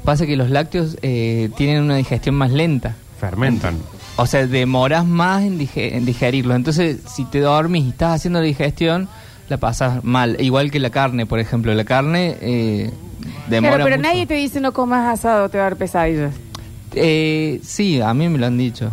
pasa 0.03 0.25
que 0.25 0.35
los 0.35 0.49
lácteos 0.49 0.97
eh, 1.01 1.49
tienen 1.57 1.83
una 1.83 1.95
digestión 1.95 2.35
más 2.35 2.51
lenta. 2.51 2.95
Fermentan. 3.19 3.77
O 4.17 4.25
sea, 4.25 4.45
demoras 4.47 5.05
más 5.05 5.43
en, 5.43 5.57
dige- 5.59 5.93
en 5.93 6.05
digerirlo. 6.05 6.55
Entonces, 6.55 6.97
si 7.07 7.25
te 7.25 7.39
dormís 7.39 7.85
y 7.85 7.89
estás 7.89 8.15
haciendo 8.15 8.39
la 8.39 8.45
digestión, 8.45 9.07
la 9.49 9.57
pasas 9.57 10.03
mal. 10.03 10.37
Igual 10.39 10.69
que 10.71 10.79
la 10.79 10.89
carne, 10.89 11.25
por 11.25 11.39
ejemplo. 11.39 11.73
La 11.73 11.83
carne 11.85 12.35
eh, 12.41 12.91
demora 13.47 13.75
Claro, 13.75 13.83
pero 13.85 13.97
mucho. 13.97 14.09
nadie 14.09 14.25
te 14.27 14.33
dice 14.35 14.59
no 14.59 14.73
comas 14.73 15.07
asado, 15.19 15.49
te 15.49 15.57
va 15.57 15.65
a 15.65 15.69
dar 15.69 15.77
pesadillas. 15.77 16.33
Eh, 16.93 17.61
sí, 17.63 18.01
a 18.01 18.13
mí 18.13 18.27
me 18.27 18.37
lo 18.37 18.47
han 18.47 18.57
dicho. 18.57 18.91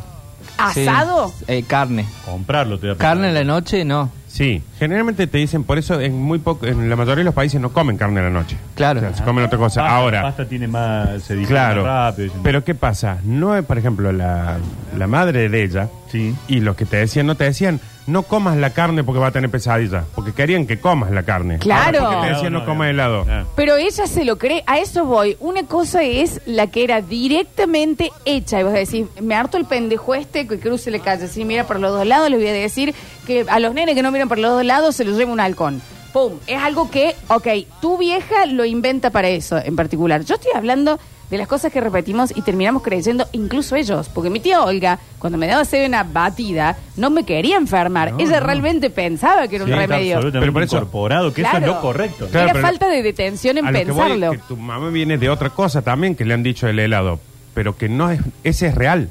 Sí. 0.74 0.86
¿Asado? 0.86 1.32
Eh, 1.46 1.62
carne. 1.66 2.04
Comprarlo 2.24 2.78
te 2.78 2.88
da 2.88 2.96
Carne 2.96 3.28
en 3.28 3.34
la 3.34 3.44
noche, 3.44 3.84
no. 3.84 4.10
Sí, 4.38 4.62
generalmente 4.78 5.26
te 5.26 5.38
dicen, 5.38 5.64
por 5.64 5.78
eso 5.78 6.00
en 6.00 6.14
muy 6.14 6.38
poco, 6.38 6.64
en 6.64 6.88
la 6.88 6.94
mayoría 6.94 7.16
de 7.16 7.24
los 7.24 7.34
países 7.34 7.60
no 7.60 7.70
comen 7.72 7.96
carne 7.96 8.20
a 8.20 8.22
la 8.22 8.30
noche. 8.30 8.56
Claro. 8.76 9.00
O 9.00 9.02
sea, 9.02 9.12
se 9.12 9.24
comen 9.24 9.44
otra 9.44 9.58
cosa. 9.58 9.80
Pasta- 9.80 9.96
Ahora, 9.96 10.22
pasta 10.22 10.44
tiene 10.48 10.68
más... 10.68 11.22
Se 11.24 11.42
claro. 11.42 11.82
más 11.82 12.14
rápido. 12.14 12.34
Pero 12.44 12.62
¿qué 12.62 12.76
pasa? 12.76 13.18
No 13.24 13.56
es, 13.56 13.64
por 13.64 13.78
ejemplo, 13.78 14.12
la, 14.12 14.58
la 14.96 15.06
madre 15.08 15.48
de 15.48 15.64
ella 15.64 15.88
Sí. 16.12 16.36
y 16.46 16.60
los 16.60 16.76
que 16.76 16.86
te 16.86 16.98
decían, 16.98 17.26
no 17.26 17.34
te 17.34 17.44
decían, 17.44 17.80
no 18.08 18.22
comas 18.22 18.56
la 18.56 18.70
carne 18.70 19.04
porque 19.04 19.20
va 19.20 19.28
a 19.28 19.30
tener 19.30 19.50
pesadilla. 19.50 20.04
Porque 20.14 20.32
querían 20.32 20.66
que 20.66 20.80
comas 20.80 21.10
la 21.10 21.22
carne. 21.22 21.58
Claro. 21.58 22.00
Ahora, 22.00 22.10
porque 22.10 22.26
te 22.26 22.34
decían, 22.34 22.52
no, 22.54 22.64
comas 22.64 22.88
helado. 22.88 23.26
Pero 23.54 23.76
ella 23.76 24.06
se 24.06 24.24
lo 24.24 24.38
cree, 24.38 24.64
a 24.66 24.78
eso 24.78 25.04
voy. 25.04 25.36
Una 25.40 25.64
cosa 25.64 26.02
es 26.02 26.40
la 26.46 26.68
que 26.68 26.84
era 26.84 27.02
directamente 27.02 28.10
hecha. 28.24 28.60
Y 28.60 28.64
vos 28.64 28.72
decís, 28.72 29.06
me 29.20 29.34
harto 29.34 29.58
el 29.58 29.66
pendejo 29.66 30.14
este 30.14 30.46
que 30.46 30.58
cruce 30.58 30.90
la 30.90 31.00
calle. 31.00 31.28
Si 31.28 31.44
mira 31.44 31.64
por 31.64 31.78
los 31.78 31.92
dos 31.92 32.06
lados, 32.06 32.30
le 32.30 32.36
voy 32.36 32.48
a 32.48 32.52
decir 32.52 32.94
que 33.26 33.44
a 33.48 33.60
los 33.60 33.74
nenes 33.74 33.94
que 33.94 34.02
no 34.02 34.10
miran 34.10 34.28
por 34.28 34.38
los 34.38 34.52
dos 34.52 34.64
lados 34.64 34.96
se 34.96 35.04
los 35.04 35.16
lleva 35.16 35.30
un 35.30 35.40
halcón. 35.40 35.82
¡Pum! 36.12 36.32
Es 36.46 36.60
algo 36.62 36.90
que, 36.90 37.14
ok, 37.28 37.46
tu 37.82 37.98
vieja 37.98 38.46
lo 38.46 38.64
inventa 38.64 39.10
para 39.10 39.28
eso 39.28 39.58
en 39.58 39.76
particular. 39.76 40.24
Yo 40.24 40.36
estoy 40.36 40.52
hablando 40.54 40.98
de 41.30 41.38
las 41.38 41.46
cosas 41.48 41.72
que 41.72 41.80
repetimos 41.80 42.32
y 42.36 42.42
terminamos 42.42 42.82
creyendo, 42.82 43.26
incluso 43.32 43.76
ellos. 43.76 44.08
Porque 44.08 44.30
mi 44.30 44.40
tía 44.40 44.62
Olga, 44.62 44.98
cuando 45.18 45.38
me 45.38 45.46
daba 45.46 45.62
hacer 45.62 45.86
una 45.86 46.02
batida, 46.04 46.76
no 46.96 47.10
me 47.10 47.24
quería 47.24 47.56
enfermar. 47.56 48.12
No, 48.12 48.18
Ella 48.20 48.40
no. 48.40 48.46
realmente 48.46 48.90
pensaba 48.90 49.46
que 49.48 49.56
era 49.56 49.64
Sí, 49.66 49.72
un 49.72 49.76
remedio. 49.78 50.20
Pero 50.32 50.52
por 50.52 50.62
eso- 50.62 50.76
incorporado, 50.76 51.32
que 51.34 51.42
eso 51.42 51.56
es 51.56 51.66
lo 51.66 51.80
correcto. 51.80 52.26
Claro, 52.28 52.44
era 52.46 52.52
pero- 52.54 52.66
falta 52.66 52.88
de 52.88 53.02
detención 53.02 53.58
en 53.58 53.66
A 53.66 53.70
lo 53.70 53.78
que 53.78 53.84
voy 53.84 53.92
es 53.92 53.98
pensarlo. 54.08 54.30
que 54.32 54.38
tu 54.48 54.56
mamá 54.56 54.88
viene 54.90 55.18
de 55.18 55.28
otra 55.28 55.50
cosa 55.50 55.82
también 55.82 56.14
que 56.14 56.24
le 56.24 56.34
han 56.34 56.42
dicho 56.42 56.66
el 56.68 56.78
helado, 56.78 57.20
pero 57.54 57.76
que 57.76 57.88
no 57.88 58.10
es, 58.10 58.20
ese 58.44 58.66
es 58.68 58.74
real. 58.74 59.08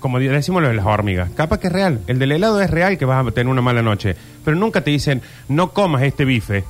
Como 0.00 0.18
decimos 0.18 0.62
lo 0.62 0.68
de 0.68 0.74
las 0.74 0.86
hormigas. 0.86 1.28
Capaz 1.36 1.58
que 1.58 1.66
es 1.66 1.72
real. 1.74 2.00
El 2.06 2.18
del 2.18 2.32
helado 2.32 2.60
es 2.62 2.70
real 2.70 2.96
que 2.96 3.04
vas 3.04 3.26
a 3.26 3.30
tener 3.32 3.48
una 3.52 3.60
mala 3.60 3.82
noche. 3.82 4.16
Pero 4.44 4.56
nunca 4.56 4.80
te 4.80 4.90
dicen, 4.90 5.20
no 5.48 5.72
comas 5.72 6.02
este 6.02 6.24
bife. 6.24 6.64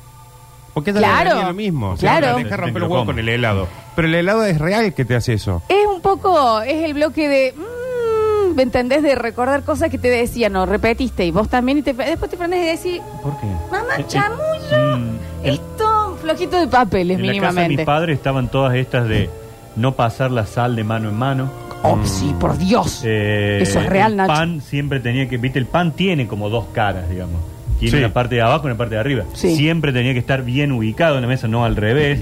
Porque 0.74 0.90
ella 0.90 1.00
Claro, 1.00 1.36
le 1.40 1.44
lo 1.46 1.54
mismo. 1.54 1.90
O 1.90 1.96
sea, 1.96 2.18
claro. 2.18 2.36
Deja 2.38 2.56
romper 2.56 2.82
huevos 2.82 2.98
coma. 2.98 3.06
con 3.06 3.18
el 3.18 3.28
helado. 3.28 3.66
Pero 3.96 4.08
el 4.08 4.14
helado 4.14 4.44
es 4.44 4.58
real 4.58 4.94
que 4.94 5.04
te 5.04 5.14
hace 5.16 5.34
eso. 5.34 5.62
Es 5.68 5.86
un 5.86 6.00
poco, 6.00 6.60
es 6.62 6.84
el 6.84 6.94
bloque 6.94 7.28
de, 7.28 7.54
mm, 7.56 8.54
¿me 8.54 8.62
entendés? 8.62 9.02
De 9.02 9.14
recordar 9.14 9.62
cosas 9.64 9.90
que 9.90 9.98
te 9.98 10.08
decían 10.08 10.54
o 10.56 10.66
repetiste 10.66 11.24
y 11.26 11.30
vos 11.32 11.48
también 11.48 11.78
y 11.78 11.82
te, 11.82 11.92
después 11.92 12.30
te 12.30 12.36
prendes 12.36 12.60
y 12.62 12.88
decís, 12.88 13.02
¿Por 13.22 13.38
qué? 13.40 13.46
mamá, 13.70 13.94
Eh, 13.98 14.00
eh, 14.00 14.04
chamullo, 14.06 14.96
mm, 14.98 15.18
el- 15.44 15.54
esto, 15.54 16.18
flojito 16.22 16.60
de 16.60 16.68
papeles 16.68 17.18
en 17.18 17.26
la 17.26 17.32
casa 17.32 17.38
de 17.46 17.46
mínimamente. 17.48 17.76
mis 17.78 17.86
padres 17.86 18.16
estaban 18.16 18.48
todas 18.48 18.74
estas 18.76 19.08
de 19.08 19.28
no 19.76 19.92
pasar 19.96 20.30
la 20.30 20.46
sal 20.46 20.76
de 20.76 20.84
mano 20.84 21.08
en 21.08 21.16
mano. 21.18 21.50
Oh, 21.82 21.98
sí, 22.04 22.34
por 22.38 22.58
Dios. 22.58 23.02
Eh, 23.06 23.58
Eso 23.62 23.80
es 23.80 23.86
real, 23.86 24.12
el 24.12 24.16
Nacho. 24.18 24.32
pan 24.34 24.60
siempre 24.60 25.00
tenía 25.00 25.28
que, 25.28 25.38
viste, 25.38 25.58
el 25.58 25.64
pan 25.66 25.92
tiene 25.92 26.26
como 26.28 26.50
dos 26.50 26.66
caras, 26.74 27.08
digamos. 27.08 27.40
Tiene 27.80 27.98
Sí. 27.98 28.04
una 28.04 28.12
parte 28.12 28.36
de 28.36 28.42
abajo 28.42 28.64
y 28.64 28.70
una 28.70 28.76
parte 28.78 28.94
de 28.94 29.00
arriba. 29.00 29.24
Sí. 29.34 29.56
Siempre 29.56 29.92
tenía 29.92 30.12
que 30.12 30.18
estar 30.20 30.42
bien 30.44 30.70
ubicado 30.70 31.16
en 31.16 31.22
la 31.22 31.28
mesa, 31.28 31.48
no 31.48 31.64
al 31.64 31.74
revés. 31.76 32.20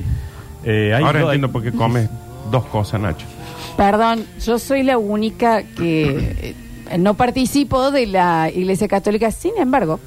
Eh, 0.64 0.92
hay 0.94 1.02
Ahora 1.04 1.20
do- 1.20 1.26
entiendo 1.26 1.46
hay- 1.48 1.52
por 1.52 1.62
qué 1.62 1.72
comes 1.72 2.08
dos 2.50 2.64
cosas, 2.66 3.00
Nacho. 3.00 3.26
Perdón, 3.76 4.24
yo 4.44 4.58
soy 4.58 4.82
la 4.82 4.98
única 4.98 5.62
que 5.62 6.54
eh, 6.90 6.98
no 6.98 7.14
participo 7.14 7.90
de 7.90 8.06
la 8.06 8.50
Iglesia 8.54 8.88
Católica. 8.88 9.30
Sin 9.30 9.52
embargo, 9.58 10.00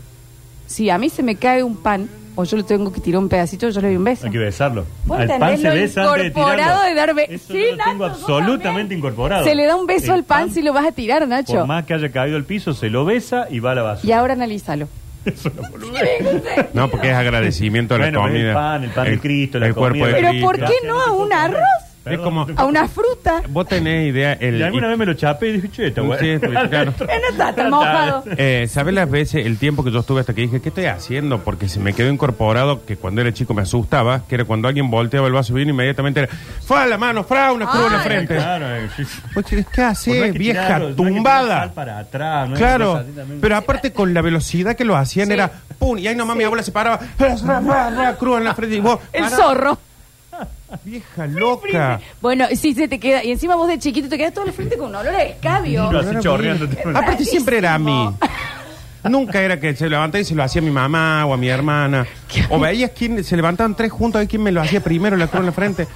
si 0.68 0.90
a 0.90 0.98
mí 0.98 1.10
se 1.10 1.24
me 1.24 1.36
cae 1.36 1.64
un 1.64 1.78
pan 1.78 2.10
o 2.36 2.44
yo 2.46 2.56
le 2.58 2.64
tengo 2.64 2.92
que 2.94 3.02
tirar 3.02 3.20
un 3.20 3.28
pedacito, 3.30 3.70
yo 3.70 3.82
le 3.82 3.88
doy 3.90 3.98
un 3.98 4.04
beso. 4.06 4.26
Hay 4.26 4.32
que 4.32 4.38
besarlo. 4.38 4.86
¿Vos 5.06 5.20
Al 5.20 5.28
pan 5.38 5.58
se 5.58 5.70
besa 5.70 6.02
antes 6.04 6.22
de 6.22 6.28
incorporado 6.30 6.58
tirarlo. 6.58 6.84
de 6.90 6.96
dar 6.96 7.14
be- 7.16 7.34
Eso 7.36 7.54
Sí, 7.54 7.60
yo 7.60 7.72
lo 7.72 7.76
Nacho, 7.78 7.90
tengo 7.92 8.06
absolutamente 8.06 8.96
incorporado. 8.96 9.44
Se 9.44 9.54
le 9.56 9.66
da 9.66 9.76
un 9.76 9.86
beso 9.86 10.06
El 10.08 10.12
al 10.20 10.24
pan, 10.24 10.52
si 10.52 10.62
lo 10.62 10.72
vas 10.74 10.86
a 10.88 10.92
tirar, 10.94 11.28
Nacho. 11.28 11.54
Por 11.60 11.68
más 11.68 11.86
que 11.86 11.94
haya 11.94 12.10
caído 12.10 12.38
al 12.38 12.46
piso, 12.46 12.74
se 12.74 12.90
lo 12.90 13.04
besa 13.06 13.48
y 13.50 13.60
va 13.60 13.72
a 13.72 13.76
la 13.76 13.82
basura. 13.84 14.10
Y 14.10 14.12
ahora 14.14 14.34
analízalo. 14.34 14.88
Eso 15.26 15.50
es 15.50 15.56
una 15.58 15.70
boludez. 15.70 16.74
No, 16.74 16.90
porque 16.90 17.10
es 17.12 17.16
agradecimiento 17.16 17.96
a 17.96 17.98
la 18.00 18.06
Bueno, 18.06 18.22
comida. 18.24 18.50
el 18.50 18.54
pan, 18.56 18.84
el 18.86 18.90
pan 18.92 19.06
de 19.12 19.20
Cristo, 19.20 19.60
la 19.60 19.68
el 19.68 19.76
cuerpo 19.76 20.00
comida. 20.00 20.08
de 20.08 20.14
Pero 20.16 20.30
Cristo. 20.30 20.46
¿por 20.48 20.58
qué 20.66 20.74
no 20.88 21.02
a 21.02 21.12
un 21.12 21.34
arroz? 21.34 21.60
Es 22.04 22.18
como- 22.20 22.48
A 22.56 22.66
una 22.66 22.88
fruta. 22.88 23.44
Vos 23.50 23.68
tenés 23.68 24.10
idea. 24.10 24.34
El, 24.34 24.58
Y 24.60 24.64
alguna 24.64 24.88
vez 24.88 24.98
me 24.98 25.06
lo 25.06 25.14
chapé 25.14 25.50
y 25.50 25.52
dije, 25.54 25.70
che, 25.70 25.88
está 25.90 26.02
bueno. 26.02 26.20
Sí, 26.20 26.38
pues, 26.40 26.52
claro. 26.70 26.94
Eh, 27.00 27.20
no 27.22 27.30
está 27.30 27.54
tan 27.54 27.70
mojado. 27.70 28.24
Eh, 28.38 28.66
¿Sabes 28.70 28.94
las 28.96 29.10
veces, 29.10 29.46
el 29.46 29.58
tiempo 29.58 29.84
que 29.84 29.92
yo 29.92 30.00
estuve 30.00 30.22
hasta 30.22 30.34
que 30.34 30.42
dije, 30.42 30.62
¿qué 30.62 30.70
estoy 30.70 30.86
haciendo? 30.86 31.44
Porque 31.44 31.70
se 31.70 31.80
me 31.80 31.94
quedó 31.94 32.10
incorporado 32.12 32.86
que 32.86 32.98
cuando 32.98 33.22
era 33.22 33.32
chico 33.34 33.54
me 33.54 33.62
asustaba, 33.62 34.24
que 34.28 34.34
era 34.36 34.46
cuando 34.46 34.68
alguien 34.68 34.90
volteaba 34.90 35.28
el 35.28 35.34
vaso 35.34 35.54
de 35.54 35.60
vino, 35.60 35.72
inmediatamente 35.74 36.22
era, 36.22 36.30
¡fue 36.66 36.80
a 36.80 36.88
la 36.88 36.98
mano, 36.98 37.24
fra, 37.24 37.52
una 37.54 37.68
cruz 37.70 37.86
en 37.86 37.92
la 37.92 38.00
Ay, 38.00 38.04
frente! 38.08 38.36
Claro, 38.36 38.76
eh, 38.76 38.90
sí. 38.98 39.04
Vos 39.36 39.44
decís, 39.46 39.66
¿Qué 39.68 39.72
Pues 39.76 39.78
no 39.78 39.86
hace, 39.88 40.24
hay 40.24 40.32
que 40.32 40.40
vieja 40.40 40.62
tirarlo, 40.66 40.80
no 40.80 40.88
hay 40.88 40.96
que 40.96 40.96
tirar 40.98 41.14
tumbada? 41.16 41.72
para 41.74 42.00
atrás, 42.00 42.50
no 42.50 42.56
hay 42.56 42.60
que 42.62 42.66
Claro, 42.66 42.86
tirar 42.92 43.04
así 43.04 43.12
también. 43.12 43.42
pero 43.42 43.56
aparte 43.58 43.94
con 43.94 44.14
la 44.14 44.22
velocidad 44.22 44.76
que 44.76 44.86
lo 44.86 44.96
hacían 44.98 45.28
Sí. 45.28 45.34
era 45.34 45.52
¡pum! 45.78 45.98
Y 46.00 46.08
ahí 46.08 46.16
nomás 46.16 46.36
mi 46.36 46.44
abuela 46.46 46.64
se 46.64 46.72
paraba, 46.72 47.00
ra, 47.20 47.36
ra, 47.62 47.90
ra, 47.92 48.16
cruz 48.18 48.40
en 48.40 48.44
la 48.46 48.56
frente 48.56 48.76
y 48.76 48.80
vos, 48.80 49.00
El 49.14 49.24
pará, 49.26 49.36
zorro. 49.36 49.78
Vieja 50.84 51.28
loca. 51.28 52.00
Bueno, 52.22 52.46
sí 52.56 52.74
se 52.74 52.88
te 52.88 53.00
queda. 53.00 53.24
Y 53.24 53.32
encima 53.32 53.56
vos 53.56 53.68
de 53.68 53.80
chiquito 53.80 54.10
te 54.10 54.18
quedas 54.18 54.34
todo 54.34 54.46
el 54.46 54.54
frente 54.54 54.78
con 54.78 54.90
un 54.90 54.96
olor 54.96 55.16
a 55.16 55.24
escabio. 55.24 55.88
Pero 55.90 56.00
así 56.00 56.20
chorreando. 56.20 56.68
Aparte 56.94 57.26
siempre 57.26 57.58
era 57.58 57.76
a 57.76 57.80
mí. 57.80 58.10
Nunca 59.04 59.42
era 59.42 59.60
que 59.60 59.76
se 59.76 59.90
levantaba 59.90 60.22
y 60.22 60.26
se 60.26 60.36
lo 60.36 60.44
hacía 60.44 60.62
a 60.62 60.66
mi 60.66 60.70
mamá 60.72 61.26
o 61.26 61.34
a 61.34 61.38
mi 61.38 61.48
hermana. 61.50 62.06
O 62.50 62.60
veías 62.60 62.92
quién 62.92 63.24
se 63.24 63.36
levantaban 63.36 63.76
tres 63.76 63.92
juntos 63.92 64.18
a 64.18 64.20
ver 64.20 64.28
quién 64.28 64.44
me 64.44 64.52
lo 64.52 64.62
hacía 64.62 64.82
primero 64.82 65.18
la 65.18 65.28
cruz 65.28 65.42
en 65.42 65.46
la 65.48 65.52
frente. 65.52 65.88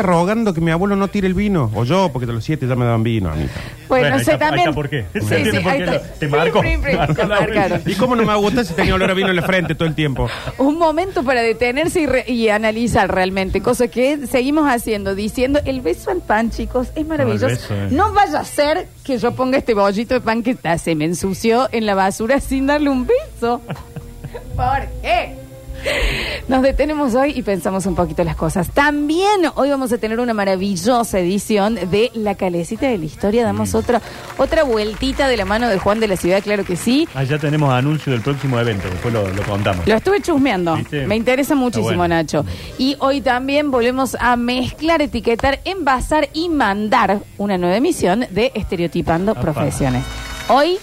Rogando 0.00 0.54
que 0.54 0.60
mi 0.62 0.70
abuelo 0.70 0.96
no 0.96 1.08
tire 1.08 1.26
el 1.26 1.34
vino. 1.34 1.70
O 1.74 1.84
yo, 1.84 2.08
porque 2.12 2.24
de 2.26 2.32
los 2.32 2.42
siete 2.44 2.66
ya 2.66 2.74
me 2.76 2.84
daban 2.86 3.02
vino 3.02 3.30
a 3.30 3.34
mí. 3.34 3.46
Bueno, 3.88 4.04
Bueno, 4.04 4.16
ahí 4.16 4.24
sé 4.24 4.32
está- 4.32 4.44
ahí 4.46 4.50
también. 4.50 4.68
está 4.70 4.74
por 4.74 4.88
qué. 4.88 5.04
Se 5.12 5.18
entiende 5.36 5.60
por 5.60 5.72
ahí 5.72 5.78
qué 5.78 5.84
está. 5.84 5.92
lo- 5.96 6.00
te 6.18 6.28
marcó. 6.28 6.60
Prim, 6.60 6.80
prim, 6.80 6.96
Marcó 6.96 7.14
te 7.14 7.26
la 7.26 7.40
marcaron. 7.40 7.82
¿Y 7.84 7.94
cómo 7.94 8.16
no 8.16 8.24
me 8.24 8.34
gusta 8.36 8.64
si 8.64 8.72
tenía 8.74 8.94
olor 8.94 9.10
a 9.10 9.14
vino 9.14 9.28
en 9.28 9.36
la 9.36 9.42
frente 9.42 9.74
todo 9.74 9.86
el 9.88 9.94
tiempo? 9.94 10.28
Un 10.56 10.78
momento 10.78 11.22
para 11.24 11.42
detenerse 11.42 12.00
y, 12.00 12.06
re- 12.06 12.24
y 12.26 12.48
analizar 12.48 13.12
realmente, 13.12 13.60
cosa 13.60 13.88
que 13.88 14.26
seguimos 14.26 14.66
haciendo, 14.70 15.14
diciendo, 15.14 15.60
el 15.64 15.80
beso 15.82 16.10
al 16.10 16.22
pan, 16.22 16.50
chicos, 16.50 16.88
es 16.94 17.06
maravilloso. 17.06 17.46
No, 17.46 17.50
el 17.50 17.56
beso, 17.58 17.74
eh. 17.74 17.88
No 17.90 18.12
vaya 18.12 18.38
a 18.40 18.44
ser 18.44 18.86
que 19.04 19.18
yo 19.18 19.32
ponga 19.32 19.58
este 19.58 19.74
bollito 19.74 20.14
de 20.14 20.20
pan 20.20 20.42
que 20.42 20.52
está- 20.52 20.78
se 20.78 20.94
me 20.94 21.04
ensució 21.04 21.68
en 21.72 21.84
la 21.84 21.94
basura 21.94 22.40
sin 22.40 22.66
darle 22.68 22.88
un 22.88 23.06
beso. 23.06 23.60
¿Por 24.56 24.86
qué? 25.02 25.36
Nos 26.48 26.62
detenemos 26.62 27.14
hoy 27.14 27.32
y 27.34 27.42
pensamos 27.42 27.86
un 27.86 27.94
poquito 27.94 28.24
las 28.24 28.36
cosas. 28.36 28.70
También 28.70 29.42
hoy 29.54 29.70
vamos 29.70 29.92
a 29.92 29.98
tener 29.98 30.20
una 30.20 30.34
maravillosa 30.34 31.18
edición 31.18 31.74
de 31.90 32.10
La 32.14 32.34
Calecita 32.34 32.86
de 32.88 32.98
la 32.98 33.04
Historia. 33.04 33.44
Damos 33.44 33.74
otra, 33.74 34.00
otra 34.38 34.64
vueltita 34.64 35.28
de 35.28 35.36
la 35.36 35.44
mano 35.44 35.68
de 35.68 35.78
Juan 35.78 36.00
de 36.00 36.08
la 36.08 36.16
Ciudad, 36.16 36.42
claro 36.42 36.64
que 36.64 36.76
sí. 36.76 37.08
Ah, 37.14 37.24
ya 37.24 37.38
tenemos 37.38 37.72
anuncio 37.72 38.12
del 38.12 38.22
próximo 38.22 38.58
evento, 38.58 38.88
después 38.88 39.12
lo, 39.12 39.28
lo 39.28 39.42
contamos. 39.42 39.86
Lo 39.86 39.94
estuve 39.94 40.20
chusmeando. 40.20 40.76
¿Viste? 40.76 41.06
Me 41.06 41.16
interesa 41.16 41.54
muchísimo, 41.54 41.96
bueno. 41.96 42.12
Nacho. 42.12 42.44
Y 42.78 42.96
hoy 42.98 43.20
también 43.20 43.70
volvemos 43.70 44.16
a 44.20 44.36
mezclar, 44.36 45.00
etiquetar, 45.00 45.60
envasar 45.64 46.28
y 46.34 46.48
mandar 46.48 47.20
una 47.38 47.56
nueva 47.56 47.76
emisión 47.76 48.26
de 48.30 48.52
Estereotipando. 48.54 49.34
Profesiones. 49.34 50.04
Hoy 50.48 50.78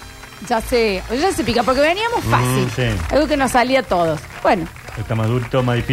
ya 0.48 0.62
se, 0.62 1.04
ya 1.12 1.32
se 1.32 1.44
pica, 1.44 1.64
porque 1.64 1.82
veníamos 1.82 2.24
fácil. 2.24 2.66
Mm, 2.66 2.70
sí. 2.76 2.84
Algo 3.12 3.28
que 3.28 3.38
nos 3.38 3.52
salía 3.52 3.82
a 3.82 3.84
todos. 3.84 4.20
Bueno, 4.42 4.66
Está 5.00 5.16
más 5.16 5.28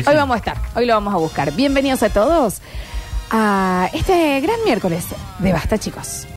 hoy 0.08 0.16
vamos 0.16 0.34
a 0.34 0.38
estar, 0.38 0.56
hoy 0.74 0.86
lo 0.86 0.94
vamos 0.94 1.14
a 1.14 1.16
buscar. 1.16 1.52
Bienvenidos 1.52 2.02
a 2.02 2.08
todos 2.10 2.60
a 3.30 3.88
este 3.92 4.40
gran 4.40 4.56
miércoles 4.64 5.06
de 5.38 5.52
Basta, 5.52 5.78
chicos. 5.78 6.24